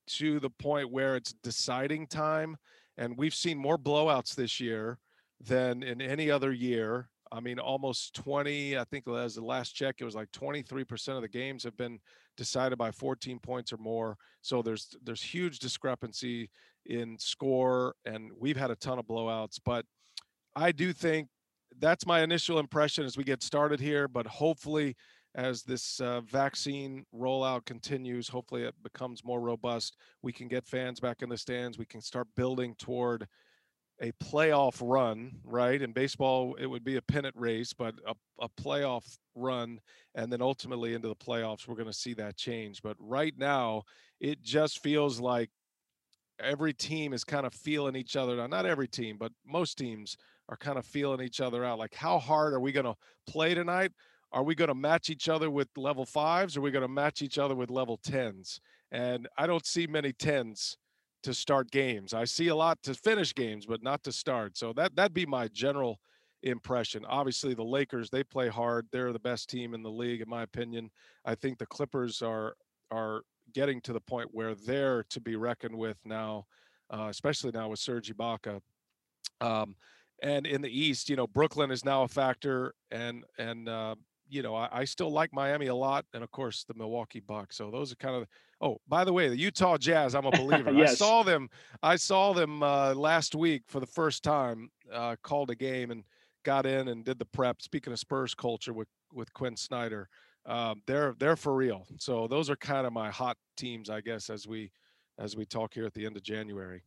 to 0.07 0.39
the 0.39 0.49
point 0.49 0.91
where 0.91 1.15
it's 1.15 1.33
deciding 1.43 2.07
time. 2.07 2.57
And 2.97 3.17
we've 3.17 3.33
seen 3.33 3.57
more 3.57 3.77
blowouts 3.77 4.35
this 4.35 4.59
year 4.59 4.99
than 5.41 5.83
in 5.83 6.01
any 6.01 6.29
other 6.29 6.51
year. 6.51 7.09
I 7.31 7.39
mean, 7.39 7.57
almost 7.57 8.13
20, 8.15 8.77
I 8.77 8.83
think 8.83 9.07
as 9.07 9.35
the 9.35 9.43
last 9.43 9.71
check, 9.71 9.95
it 9.99 10.05
was 10.05 10.15
like 10.15 10.31
23% 10.31 11.15
of 11.15 11.21
the 11.23 11.27
games 11.27 11.63
have 11.63 11.75
been 11.75 11.99
decided 12.37 12.77
by 12.77 12.91
14 12.91 13.39
points 13.39 13.73
or 13.73 13.77
more. 13.77 14.17
So 14.41 14.61
there's 14.61 14.95
there's 15.03 15.21
huge 15.21 15.59
discrepancy 15.59 16.49
in 16.85 17.17
score, 17.17 17.95
and 18.05 18.31
we've 18.37 18.57
had 18.57 18.71
a 18.71 18.75
ton 18.75 18.99
of 18.99 19.05
blowouts. 19.05 19.59
But 19.63 19.85
I 20.55 20.71
do 20.71 20.93
think 20.93 21.29
that's 21.79 22.05
my 22.05 22.21
initial 22.21 22.59
impression 22.59 23.05
as 23.05 23.17
we 23.17 23.23
get 23.23 23.41
started 23.41 23.79
here. 23.79 24.07
But 24.07 24.27
hopefully, 24.27 24.95
as 25.35 25.63
this 25.63 25.99
uh, 25.99 26.21
vaccine 26.21 27.05
rollout 27.15 27.65
continues, 27.65 28.27
hopefully 28.27 28.63
it 28.63 28.75
becomes 28.83 29.23
more 29.23 29.41
robust. 29.41 29.97
We 30.21 30.31
can 30.31 30.47
get 30.47 30.67
fans 30.67 30.99
back 30.99 31.21
in 31.21 31.29
the 31.29 31.37
stands. 31.37 31.77
We 31.77 31.85
can 31.85 32.01
start 32.01 32.27
building 32.35 32.75
toward 32.75 33.27
a 34.01 34.11
playoff 34.13 34.79
run, 34.81 35.31
right? 35.43 35.81
In 35.81 35.91
baseball, 35.91 36.55
it 36.59 36.65
would 36.65 36.83
be 36.83 36.97
a 36.97 37.01
pennant 37.01 37.35
race, 37.37 37.73
but 37.73 37.95
a, 38.05 38.13
a 38.41 38.49
playoff 38.49 39.17
run, 39.35 39.79
and 40.15 40.31
then 40.31 40.41
ultimately 40.41 40.93
into 40.93 41.07
the 41.07 41.15
playoffs, 41.15 41.67
we're 41.67 41.75
going 41.75 41.87
to 41.87 41.93
see 41.93 42.13
that 42.15 42.35
change. 42.35 42.81
But 42.81 42.97
right 42.99 43.33
now, 43.37 43.83
it 44.19 44.41
just 44.41 44.83
feels 44.83 45.19
like 45.19 45.49
every 46.39 46.73
team 46.73 47.13
is 47.13 47.23
kind 47.23 47.45
of 47.45 47.53
feeling 47.53 47.95
each 47.95 48.15
other. 48.15 48.35
Now, 48.35 48.47
not 48.47 48.65
every 48.65 48.87
team, 48.87 49.17
but 49.17 49.31
most 49.45 49.77
teams 49.77 50.17
are 50.49 50.57
kind 50.57 50.77
of 50.77 50.85
feeling 50.85 51.21
each 51.21 51.39
other 51.39 51.63
out. 51.63 51.79
Like, 51.79 51.95
how 51.95 52.19
hard 52.19 52.53
are 52.53 52.59
we 52.59 52.71
going 52.71 52.85
to 52.85 52.95
play 53.27 53.53
tonight? 53.53 53.91
Are 54.33 54.43
we 54.43 54.55
going 54.55 54.69
to 54.69 54.75
match 54.75 55.09
each 55.09 55.29
other 55.29 55.49
with 55.49 55.69
level 55.77 56.05
fives? 56.05 56.57
Or 56.57 56.59
are 56.59 56.63
we 56.63 56.71
going 56.71 56.81
to 56.81 56.87
match 56.87 57.21
each 57.21 57.37
other 57.37 57.55
with 57.55 57.69
level 57.69 57.99
tens? 58.03 58.59
And 58.91 59.27
I 59.37 59.47
don't 59.47 59.65
see 59.65 59.87
many 59.87 60.11
tens 60.11 60.77
to 61.21 61.33
start 61.33 61.71
games. 61.71 62.13
I 62.13 62.25
see 62.25 62.47
a 62.47 62.55
lot 62.55 62.81
to 62.83 62.93
finish 62.93 63.33
games, 63.33 63.65
but 63.65 63.81
not 63.83 64.03
to 64.03 64.11
start. 64.11 64.57
So 64.57 64.73
that 64.73 64.95
that'd 64.95 65.13
be 65.13 65.25
my 65.25 65.47
general 65.47 65.99
impression. 66.41 67.05
Obviously, 67.05 67.53
the 67.53 67.63
Lakers 67.63 68.09
they 68.09 68.23
play 68.23 68.49
hard. 68.49 68.87
They're 68.91 69.13
the 69.13 69.19
best 69.19 69.49
team 69.49 69.73
in 69.73 69.83
the 69.83 69.91
league, 69.91 70.21
in 70.21 70.29
my 70.29 70.43
opinion. 70.43 70.89
I 71.25 71.35
think 71.35 71.57
the 71.57 71.65
Clippers 71.65 72.21
are 72.21 72.55
are 72.91 73.21
getting 73.53 73.81
to 73.81 73.93
the 73.93 74.01
point 74.01 74.29
where 74.31 74.55
they're 74.55 75.03
to 75.09 75.21
be 75.21 75.35
reckoned 75.35 75.77
with 75.77 75.97
now, 76.05 76.45
uh, 76.93 77.07
especially 77.09 77.51
now 77.51 77.69
with 77.69 77.79
Serge 77.79 78.13
Ibaka. 78.13 78.59
Um, 79.41 79.75
and 80.21 80.45
in 80.45 80.61
the 80.61 80.69
East, 80.69 81.09
you 81.09 81.15
know, 81.15 81.27
Brooklyn 81.27 81.71
is 81.71 81.83
now 81.83 82.03
a 82.03 82.07
factor, 82.07 82.73
and 82.91 83.23
and 83.37 83.67
uh, 83.67 83.95
you 84.29 84.41
know, 84.41 84.55
I, 84.55 84.69
I, 84.71 84.85
still 84.85 85.11
like 85.11 85.33
Miami 85.33 85.67
a 85.67 85.75
lot, 85.75 86.05
and 86.13 86.23
of 86.23 86.31
course 86.31 86.63
the 86.63 86.73
Milwaukee 86.73 87.19
Bucks. 87.19 87.57
So 87.57 87.71
those 87.71 87.91
are 87.91 87.95
kind 87.95 88.15
of. 88.15 88.27
Oh, 88.61 88.77
by 88.87 89.03
the 89.03 89.11
way, 89.11 89.27
the 89.27 89.37
Utah 89.37 89.77
Jazz, 89.77 90.15
I'm 90.15 90.25
a 90.25 90.31
believer. 90.31 90.71
yes. 90.71 90.91
I 90.91 90.95
saw 90.95 91.23
them. 91.23 91.49
I 91.81 91.95
saw 91.97 92.33
them 92.33 92.63
uh, 92.63 92.93
last 92.93 93.35
week 93.35 93.63
for 93.67 93.79
the 93.79 93.85
first 93.85 94.23
time. 94.23 94.69
Uh, 94.91 95.15
called 95.23 95.49
a 95.49 95.55
game 95.55 95.91
and 95.91 96.03
got 96.43 96.65
in 96.65 96.87
and 96.89 97.03
did 97.03 97.19
the 97.19 97.25
prep. 97.25 97.61
Speaking 97.61 97.93
of 97.93 97.99
Spurs 97.99 98.33
culture 98.33 98.73
with 98.73 98.87
with 99.13 99.33
Quin 99.33 99.57
Snyder, 99.57 100.07
um, 100.45 100.81
they're 100.87 101.15
they're 101.19 101.35
for 101.35 101.55
real. 101.55 101.85
So 101.97 102.27
those 102.27 102.49
are 102.49 102.55
kind 102.55 102.87
of 102.87 102.93
my 102.93 103.09
hot 103.09 103.37
teams, 103.57 103.89
I 103.89 104.01
guess, 104.01 104.29
as 104.29 104.47
we 104.47 104.71
as 105.19 105.35
we 105.35 105.45
talk 105.45 105.73
here 105.73 105.85
at 105.85 105.93
the 105.93 106.05
end 106.05 106.17
of 106.17 106.23
January. 106.23 106.83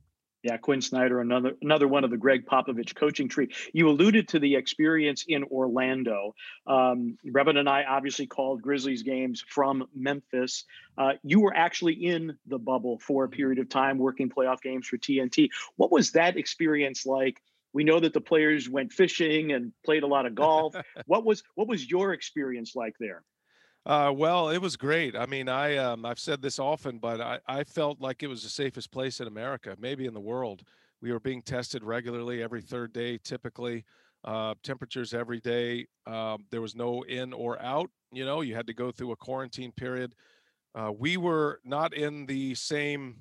Yeah, 0.47 0.59
Quin 0.59 0.81
Snyder, 0.81 1.21
another 1.21 1.57
another 1.61 1.89
one 1.89 2.05
of 2.05 2.11
the 2.13 2.17
Gregg 2.17 2.47
Popovich 2.47 2.95
coaching 2.95 3.29
tree. 3.29 3.49
You 3.73 3.89
alluded 3.89 4.29
to 4.29 4.39
the 4.39 4.55
experience 4.55 5.25
in 5.27 5.43
Orlando. 5.43 6.37
Um, 6.69 7.19
Brevin 7.27 7.57
and 7.57 7.69
I 7.69 7.83
obviously 7.83 8.29
called 8.29 8.63
Grizzlies 8.63 9.03
games 9.03 9.43
from 9.49 9.89
Memphis. 9.93 10.65
Uh, 10.97 11.15
you 11.25 11.41
were 11.41 11.53
actually 11.53 11.95
in 11.95 12.39
the 12.47 12.61
bubble 12.61 13.01
for 13.01 13.25
a 13.25 13.29
period 13.29 13.59
of 13.59 13.69
time, 13.69 13.99
working 13.99 14.31
playoff 14.31 14.63
games 14.63 14.87
for 14.87 14.99
TNT. 14.99 15.49
What 15.75 15.91
was 15.91 16.13
that 16.13 16.37
experience 16.37 17.05
like? 17.05 17.43
We 17.73 17.83
know 17.83 17.99
that 17.99 18.13
the 18.13 18.21
players 18.21 18.69
went 18.69 18.93
fishing 18.93 19.51
and 19.51 19.73
played 19.85 20.05
a 20.05 20.07
lot 20.07 20.27
of 20.27 20.37
golf. 20.37 20.77
what 21.07 21.25
was 21.25 21.43
what 21.57 21.67
was 21.67 21.91
your 21.91 22.13
experience 22.13 22.77
like 22.77 22.95
there? 23.01 23.25
Uh, 23.87 24.13
well, 24.15 24.49
it 24.51 24.59
was 24.59 24.77
great. 24.77 25.15
I 25.17 25.27
mean, 25.27 25.49
I 25.49 25.77
um, 25.77 26.05
I've 26.05 26.19
said 26.19 26.43
this 26.43 26.59
often, 26.59 26.99
but 26.99 27.21
I, 27.21 27.39
I 27.47 27.63
felt 27.65 28.01
like 28.01 28.25
it 28.25 28.27
was 28.27 28.43
the 28.43 28.49
safest 28.49 28.91
place 28.91 29.21
in 29.21 29.29
America, 29.29 29.77
maybe 29.79 30.07
in 30.07 30.15
the 30.15 30.21
world. 30.21 30.65
We 31.01 31.13
were 31.13 31.21
being 31.21 31.43
tested 31.43 31.85
regularly 31.85 32.43
every 32.43 32.63
third 32.63 32.93
day, 32.93 33.19
typically. 33.19 33.85
Uh, 34.25 34.55
temperatures 34.65 35.15
every 35.15 35.41
day. 35.41 35.87
Um, 36.07 36.47
there 36.51 36.61
was 36.61 36.75
no 36.75 37.03
in 37.03 37.33
or 37.33 37.63
out. 37.63 37.91
You 38.11 38.25
know, 38.25 38.41
you 38.41 38.57
had 38.57 38.67
to 38.67 38.75
go 38.75 38.91
through 38.91 39.13
a 39.13 39.17
quarantine 39.17 39.71
period. 39.71 40.15
Uh, 40.75 40.93
we 40.99 41.17
were 41.17 41.61
not 41.65 41.95
in 41.95 42.27
the 42.27 42.55
same 42.57 43.21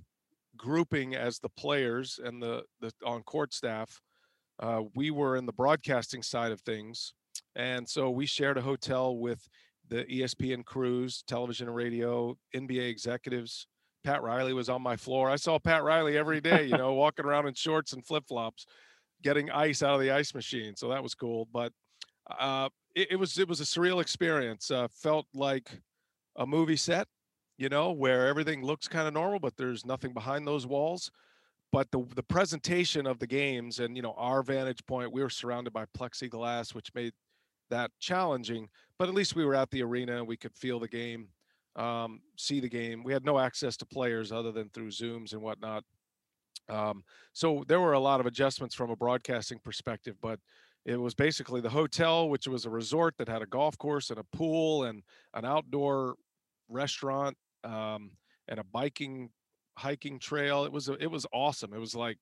grouping 0.58 1.16
as 1.16 1.40
the 1.40 1.50
players 1.50 2.20
and 2.24 2.42
the 2.42 2.64
the 2.82 2.92
on 3.06 3.24
court 3.24 3.54
staff. 3.54 4.02
Uh, 4.60 4.84
we 4.96 5.12
were 5.12 5.36
in 5.38 5.46
the 5.46 5.54
broadcasting 5.54 6.24
side 6.24 6.52
of 6.52 6.62
things, 6.62 7.14
and 7.56 7.88
so 7.90 8.10
we 8.12 8.26
shared 8.28 8.58
a 8.58 8.62
hotel 8.62 9.18
with 9.18 9.48
the 9.90 10.04
ESPN 10.06 10.66
crews, 10.66 11.24
television 11.28 11.68
and 11.68 11.76
radio, 11.76 12.38
NBA 12.56 12.90
executives. 12.90 13.68
Pat 14.04 14.22
Riley 14.22 14.54
was 14.54 14.70
on 14.70 14.82
my 14.82 14.96
floor. 14.96 15.30
I 15.30 15.36
saw 15.36 15.58
Pat 15.58 15.84
Riley 15.84 16.18
every 16.18 16.42
day, 16.42 16.66
you 16.66 16.78
know, 16.78 16.94
walking 16.96 17.26
around 17.26 17.48
in 17.48 17.54
shorts 17.56 17.94
and 17.94 18.06
flip 18.06 18.24
flops, 18.28 18.66
getting 19.24 19.50
ice 19.50 19.82
out 19.82 19.96
of 19.96 20.02
the 20.02 20.12
ice 20.12 20.34
machine. 20.34 20.76
So 20.76 20.90
that 20.90 21.02
was 21.02 21.16
cool. 21.16 21.48
But 21.52 21.72
uh, 22.40 22.70
it, 22.96 23.12
it, 23.12 23.16
was 23.16 23.38
it 23.38 23.48
was 23.48 23.62
a 23.62 23.64
surreal 23.64 24.02
experience. 24.02 24.70
Uh, 24.70 24.88
felt 24.92 25.26
like 25.34 25.70
a 26.36 26.46
movie 26.46 26.76
set, 26.76 27.08
you 27.58 27.70
know, 27.70 27.92
where 27.92 28.28
everything 28.28 28.64
looks 28.64 28.88
kind 28.88 29.08
of 29.08 29.14
normal, 29.14 29.40
but 29.40 29.58
there's 29.58 29.86
nothing 29.86 30.14
behind 30.14 30.48
those 30.48 30.68
walls. 30.68 31.12
But 31.72 31.92
the 31.92 32.06
the 32.16 32.24
presentation 32.24 33.06
of 33.08 33.20
the 33.20 33.28
games 33.28 33.80
and 33.80 33.96
you 33.96 34.02
know 34.02 34.14
our 34.18 34.44
vantage 34.44 34.86
point, 34.86 35.12
we 35.12 35.22
were 35.22 35.30
surrounded 35.30 35.74
by 35.74 35.86
plexiglass, 35.98 36.74
which 36.74 36.94
made 36.94 37.12
that 37.70 37.92
challenging, 38.00 38.70
but 38.98 39.10
at 39.10 39.16
least 39.16 39.36
we 39.36 39.46
were 39.46 39.56
at 39.56 39.70
the 39.72 39.84
arena. 39.84 40.24
We 40.24 40.38
could 40.38 40.56
feel 40.56 40.80
the 40.80 40.88
game, 40.88 41.30
um, 41.76 42.22
see 42.38 42.60
the 42.60 42.70
game. 42.70 43.04
We 43.04 43.14
had 43.14 43.26
no 43.26 43.40
access 43.40 43.78
to 43.78 43.86
players 43.86 44.32
other 44.32 44.52
than 44.52 44.70
through 44.70 44.90
Zooms 44.90 45.34
and 45.34 45.42
whatnot. 45.42 45.84
Um, 46.70 47.04
so 47.34 47.64
there 47.68 47.82
were 47.82 47.94
a 47.94 48.00
lot 48.00 48.20
of 48.20 48.26
adjustments 48.26 48.76
from 48.76 48.90
a 48.90 48.96
broadcasting 48.96 49.60
perspective, 49.64 50.16
but 50.22 50.40
it 50.86 50.98
was 50.98 51.16
basically 51.16 51.62
the 51.62 51.70
hotel, 51.70 52.30
which 52.30 52.48
was 52.48 52.66
a 52.66 52.70
resort 52.70 53.16
that 53.18 53.28
had 53.28 53.42
a 53.42 53.48
golf 53.48 53.78
course 53.78 54.10
and 54.10 54.20
a 54.20 54.38
pool 54.38 54.84
and 54.84 55.04
an 55.34 55.46
outdoor 55.46 56.16
restaurant 56.70 57.36
um, 57.64 58.12
and 58.48 58.60
a 58.60 58.64
biking 58.64 59.30
hiking 59.78 60.20
trail. 60.20 60.64
It 60.64 60.72
was 60.72 60.88
it 60.88 61.10
was 61.10 61.26
awesome. 61.34 61.74
It 61.74 61.80
was 61.80 61.96
like 61.96 62.18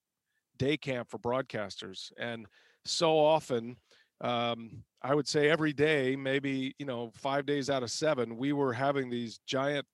day 0.58 0.78
camp 0.78 1.10
for 1.10 1.20
broadcasters, 1.20 2.12
and 2.18 2.46
so 2.86 3.18
often 3.18 3.78
um, 4.24 4.84
I 5.02 5.14
would 5.14 5.28
say 5.28 5.50
every 5.50 5.74
day, 5.74 6.16
maybe, 6.16 6.74
you 6.80 6.86
know, 6.86 7.12
five 7.14 7.46
days 7.46 7.70
out 7.70 7.84
of 7.84 7.92
seven, 7.92 8.38
we 8.38 8.54
were 8.54 8.72
having 8.72 9.10
these 9.10 9.40
giant 9.46 9.86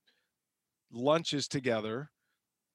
lunches 0.91 1.47
together 1.47 2.11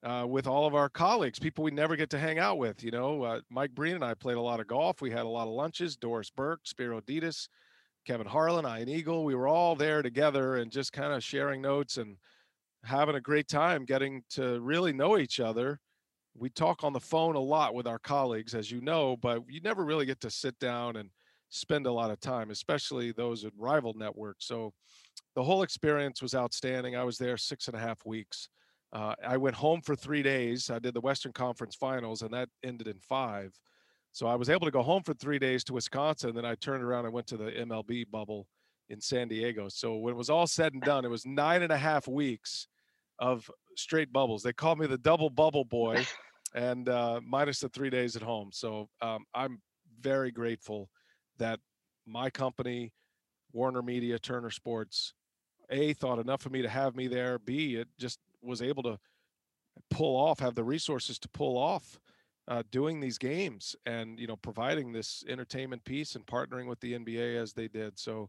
uh, 0.03 0.27
with 0.29 0.49
all 0.49 0.67
of 0.67 0.75
our 0.75 0.89
colleagues, 0.89 1.39
people 1.39 1.63
we 1.63 1.71
never 1.71 1.95
get 1.97 2.11
to 2.11 2.19
hang 2.19 2.41
out 2.41 2.59
with. 2.59 2.83
You 2.83 2.91
know, 2.91 3.23
uh, 3.23 3.41
Mike 3.51 3.71
Breen 3.71 3.95
and 3.95 4.05
I 4.05 4.15
played 4.15 4.37
a 4.37 4.41
lot 4.41 4.59
of 4.61 4.67
golf. 4.67 5.01
We 5.01 5.13
had 5.13 5.25
a 5.25 5.29
lot 5.29 5.47
of 5.47 5.55
lunches. 5.55 5.97
Doris 5.97 6.29
Burke, 6.29 6.61
Spero 6.65 7.01
Dedes, 7.01 7.49
Kevin 8.05 8.27
Harlan, 8.27 8.67
Ian 8.67 8.89
Eagle. 8.89 9.25
We 9.25 9.37
were 9.37 9.49
all 9.49 9.77
there 9.77 10.03
together 10.03 10.57
and 10.57 10.73
just 10.73 10.93
kind 10.93 11.13
of 11.13 11.23
sharing 11.23 11.63
notes 11.63 11.97
and 11.97 12.17
having 12.83 13.15
a 13.15 13.21
great 13.21 13.49
time 13.49 13.85
getting 13.85 14.25
to 14.31 14.61
really 14.61 14.93
know 14.93 15.17
each 15.17 15.39
other. 15.39 15.79
We 16.37 16.51
talk 16.51 16.83
on 16.83 16.93
the 16.93 17.01
phone 17.01 17.37
a 17.37 17.41
lot 17.41 17.75
with 17.75 17.87
our 17.87 18.01
colleagues, 18.01 18.55
as 18.55 18.71
you 18.71 18.81
know, 18.81 19.17
but 19.17 19.43
you 19.49 19.61
never 19.61 19.85
really 19.85 20.05
get 20.05 20.21
to 20.23 20.31
sit 20.31 20.59
down 20.59 20.97
and 20.97 21.11
spend 21.51 21.87
a 21.87 21.93
lot 21.93 22.11
of 22.11 22.21
time, 22.21 22.51
especially 22.51 23.13
those 23.13 23.45
in 23.45 23.51
rival 23.57 23.95
networks. 23.95 24.47
So 24.47 24.73
the 25.35 25.43
whole 25.43 25.63
experience 25.63 26.23
was 26.23 26.35
outstanding. 26.35 26.97
I 26.97 27.05
was 27.05 27.19
there 27.19 27.37
six 27.37 27.69
and 27.69 27.77
a 27.77 27.81
half 27.81 28.05
weeks. 28.05 28.49
Uh, 28.93 29.15
I 29.27 29.37
went 29.37 29.57
home 29.57 29.81
for 29.83 29.97
three 29.97 30.23
days. 30.23 30.71
I 30.71 30.79
did 30.79 30.95
the 30.95 31.01
Western 31.01 31.33
Conference 31.33 31.75
Finals, 31.75 32.23
and 32.23 32.33
that 32.33 32.49
ended 32.63 32.87
in 32.87 32.99
five. 33.01 33.53
So 34.13 34.29
I 34.29 34.37
was 34.37 34.49
able 34.49 34.67
to 34.67 34.71
go 34.71 34.83
home 34.83 35.03
for 35.03 35.15
three 35.15 35.41
days 35.41 35.65
to 35.65 35.73
Wisconsin. 35.73 36.37
Then 36.37 36.45
I 36.45 36.55
turned 36.55 36.85
around 36.85 37.05
and 37.05 37.13
went 37.13 37.27
to 37.29 37.37
the 37.37 37.51
MLB 37.51 38.09
bubble 38.11 38.47
in 38.89 39.01
San 39.01 39.27
Diego. 39.27 39.69
So 39.69 39.97
when 39.97 40.15
it 40.15 40.17
was 40.17 40.31
all 40.31 40.47
said 40.47 40.73
and 40.73 40.83
done, 40.83 41.05
it 41.05 41.09
was 41.09 41.27
nine 41.27 41.63
and 41.63 41.73
a 41.73 41.77
half 41.77 42.07
weeks 42.07 42.69
of 43.19 43.51
straight 43.77 44.13
bubbles. 44.13 44.45
They 44.45 44.53
called 44.53 44.79
me 44.79 44.87
the 44.87 44.99
double 44.99 45.31
bubble 45.31 45.65
boy, 45.65 46.07
and 46.55 46.89
uh, 46.89 47.21
minus 47.27 47.59
the 47.59 47.69
three 47.69 47.91
days 47.91 48.15
at 48.15 48.23
home. 48.23 48.51
So 48.53 48.89
um, 49.03 49.25
I'm 49.35 49.61
very 50.01 50.31
grateful 50.31 50.89
that 51.39 51.61
my 52.07 52.31
company, 52.31 52.93
Warner 53.53 53.83
Media, 53.83 54.19
Turner 54.19 54.51
Sports, 54.51 55.15
a 55.71 55.93
thought 55.95 56.19
enough 56.19 56.47
of 56.47 56.53
me 56.53 56.63
to 56.63 56.69
have 56.69 56.95
me 56.95 57.07
there. 57.07 57.39
B 57.39 57.77
it 57.77 57.89
just 57.99 58.19
was 58.43 58.63
able 58.63 58.83
to 58.83 58.99
pull 59.91 60.17
off, 60.17 60.39
have 60.41 60.55
the 60.55 60.65
resources 60.65 61.19
to 61.21 61.29
pull 61.29 61.57
off 61.57 61.99
uh, 62.49 62.63
doing 62.71 63.01
these 63.01 63.19
games, 63.19 63.75
and 63.87 64.19
you 64.19 64.27
know 64.27 64.37
providing 64.37 64.93
this 64.93 65.25
entertainment 65.29 65.85
piece 65.85 66.15
and 66.15 66.27
partnering 66.27 66.67
with 66.67 66.81
the 66.81 66.93
NBA 66.95 67.41
as 67.41 67.53
they 67.53 67.69
did. 67.69 67.99
So 67.99 68.29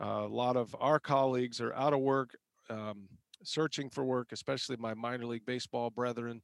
uh, 0.00 0.22
a 0.24 0.28
lot 0.28 0.56
of 0.56 0.74
our 0.78 1.00
colleagues 1.00 1.60
are 1.60 1.74
out 1.74 1.92
of 1.92 2.00
work. 2.00 2.36
Um, 2.70 3.08
searching 3.42 3.88
for 3.90 4.04
work, 4.04 4.32
especially 4.32 4.76
my 4.76 4.94
minor 4.94 5.26
league 5.26 5.46
baseball 5.46 5.90
brethren. 5.90 6.42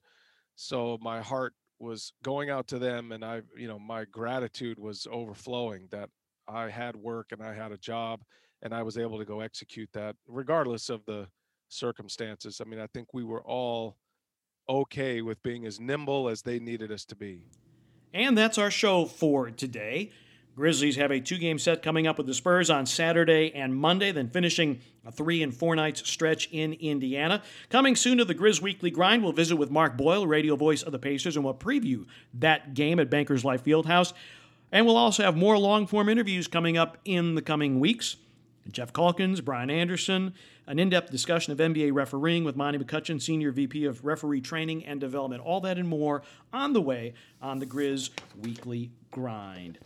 So 0.54 0.98
my 1.00 1.20
heart 1.20 1.54
was 1.82 2.12
going 2.22 2.48
out 2.48 2.68
to 2.68 2.78
them, 2.78 3.12
and 3.12 3.24
I, 3.24 3.42
you 3.56 3.66
know, 3.66 3.78
my 3.78 4.04
gratitude 4.04 4.78
was 4.78 5.06
overflowing 5.10 5.88
that 5.90 6.08
I 6.48 6.70
had 6.70 6.96
work 6.96 7.32
and 7.32 7.42
I 7.42 7.54
had 7.54 7.72
a 7.72 7.78
job, 7.78 8.22
and 8.62 8.72
I 8.72 8.82
was 8.82 8.96
able 8.96 9.18
to 9.18 9.24
go 9.24 9.40
execute 9.40 9.90
that, 9.92 10.16
regardless 10.26 10.88
of 10.88 11.04
the 11.04 11.26
circumstances. 11.68 12.60
I 12.60 12.68
mean, 12.68 12.80
I 12.80 12.86
think 12.86 13.08
we 13.12 13.24
were 13.24 13.42
all 13.42 13.96
okay 14.68 15.22
with 15.22 15.42
being 15.42 15.66
as 15.66 15.80
nimble 15.80 16.28
as 16.28 16.42
they 16.42 16.58
needed 16.60 16.92
us 16.92 17.04
to 17.06 17.16
be. 17.16 17.46
And 18.14 18.38
that's 18.38 18.58
our 18.58 18.70
show 18.70 19.06
for 19.06 19.50
today. 19.50 20.12
Grizzlies 20.54 20.96
have 20.96 21.10
a 21.10 21.18
two 21.18 21.38
game 21.38 21.58
set 21.58 21.82
coming 21.82 22.06
up 22.06 22.18
with 22.18 22.26
the 22.26 22.34
Spurs 22.34 22.68
on 22.68 22.84
Saturday 22.84 23.52
and 23.54 23.74
Monday, 23.74 24.12
then 24.12 24.28
finishing 24.28 24.80
a 25.06 25.10
three 25.10 25.42
and 25.42 25.54
four 25.54 25.74
nights 25.74 26.08
stretch 26.08 26.48
in 26.52 26.74
Indiana. 26.74 27.42
Coming 27.70 27.96
soon 27.96 28.18
to 28.18 28.24
the 28.24 28.34
Grizz 28.34 28.60
Weekly 28.60 28.90
Grind, 28.90 29.22
we'll 29.22 29.32
visit 29.32 29.56
with 29.56 29.70
Mark 29.70 29.96
Boyle, 29.96 30.26
radio 30.26 30.54
voice 30.54 30.82
of 30.82 30.92
the 30.92 30.98
Pacers, 30.98 31.36
and 31.36 31.44
we'll 31.44 31.54
preview 31.54 32.06
that 32.34 32.74
game 32.74 33.00
at 33.00 33.08
Bankers 33.08 33.44
Life 33.44 33.64
Fieldhouse. 33.64 34.12
And 34.70 34.84
we'll 34.84 34.96
also 34.96 35.22
have 35.22 35.36
more 35.36 35.58
long 35.58 35.86
form 35.86 36.08
interviews 36.08 36.48
coming 36.48 36.76
up 36.76 36.98
in 37.04 37.34
the 37.34 37.42
coming 37.42 37.80
weeks. 37.80 38.16
Geoff 38.70 38.92
Calkins, 38.92 39.40
Brian 39.40 39.70
Anderson, 39.70 40.34
an 40.66 40.78
in 40.78 40.90
depth 40.90 41.10
discussion 41.10 41.52
of 41.52 41.58
NBA 41.58 41.92
refereeing 41.92 42.44
with 42.44 42.56
Monty 42.56 42.78
McCutchen, 42.78 43.20
Senior 43.20 43.50
VP 43.50 43.86
of 43.86 44.04
Referee 44.04 44.40
Training 44.40 44.84
and 44.84 45.00
Development. 45.00 45.42
All 45.42 45.60
that 45.62 45.78
and 45.78 45.88
more 45.88 46.22
on 46.52 46.72
the 46.72 46.80
way 46.80 47.14
on 47.40 47.58
the 47.58 47.66
Grizz 47.66 48.10
Weekly 48.40 48.92
Grind. 49.10 49.78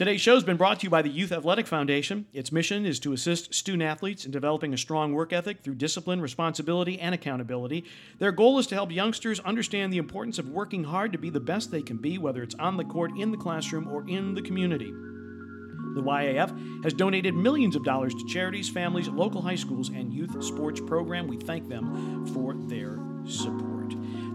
Today's 0.00 0.22
show 0.22 0.32
has 0.32 0.44
been 0.44 0.56
brought 0.56 0.80
to 0.80 0.84
you 0.84 0.88
by 0.88 1.02
the 1.02 1.10
Youth 1.10 1.30
Athletic 1.30 1.66
Foundation. 1.66 2.24
Its 2.32 2.50
mission 2.50 2.86
is 2.86 2.98
to 3.00 3.12
assist 3.12 3.52
student 3.52 3.82
athletes 3.82 4.24
in 4.24 4.30
developing 4.30 4.72
a 4.72 4.78
strong 4.78 5.12
work 5.12 5.30
ethic 5.30 5.62
through 5.62 5.74
discipline, 5.74 6.22
responsibility, 6.22 6.98
and 6.98 7.14
accountability. 7.14 7.84
Their 8.18 8.32
goal 8.32 8.58
is 8.58 8.66
to 8.68 8.74
help 8.74 8.90
youngsters 8.90 9.40
understand 9.40 9.92
the 9.92 9.98
importance 9.98 10.38
of 10.38 10.48
working 10.48 10.84
hard 10.84 11.12
to 11.12 11.18
be 11.18 11.28
the 11.28 11.38
best 11.38 11.70
they 11.70 11.82
can 11.82 11.98
be, 11.98 12.16
whether 12.16 12.42
it's 12.42 12.54
on 12.54 12.78
the 12.78 12.84
court, 12.84 13.10
in 13.18 13.30
the 13.30 13.36
classroom, 13.36 13.88
or 13.88 14.08
in 14.08 14.32
the 14.32 14.40
community. 14.40 14.90
The 14.90 16.02
YAF 16.02 16.82
has 16.82 16.94
donated 16.94 17.34
millions 17.34 17.76
of 17.76 17.84
dollars 17.84 18.14
to 18.14 18.26
charities, 18.26 18.70
families, 18.70 19.08
local 19.08 19.42
high 19.42 19.54
schools, 19.54 19.90
and 19.90 20.14
youth 20.14 20.42
sports 20.42 20.80
program. 20.80 21.28
We 21.28 21.36
thank 21.36 21.68
them 21.68 22.24
for 22.32 22.54
their 22.54 22.98
support. 23.26 23.79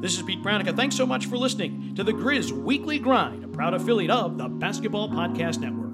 This 0.05 0.17
is 0.17 0.21
Pete 0.21 0.43
Pranica. 0.43 0.75
Thanks 0.75 0.95
so 0.95 1.07
much 1.07 1.25
for 1.25 1.35
listening 1.35 1.95
to 1.95 2.03
the 2.03 2.11
Grizz 2.11 2.51
Weekly 2.51 2.99
Grind, 2.99 3.43
a 3.43 3.47
proud 3.47 3.73
affiliate 3.73 4.11
of 4.11 4.37
the 4.37 4.47
Basketball 4.47 5.09
Podcast 5.09 5.57
Network. 5.61 5.84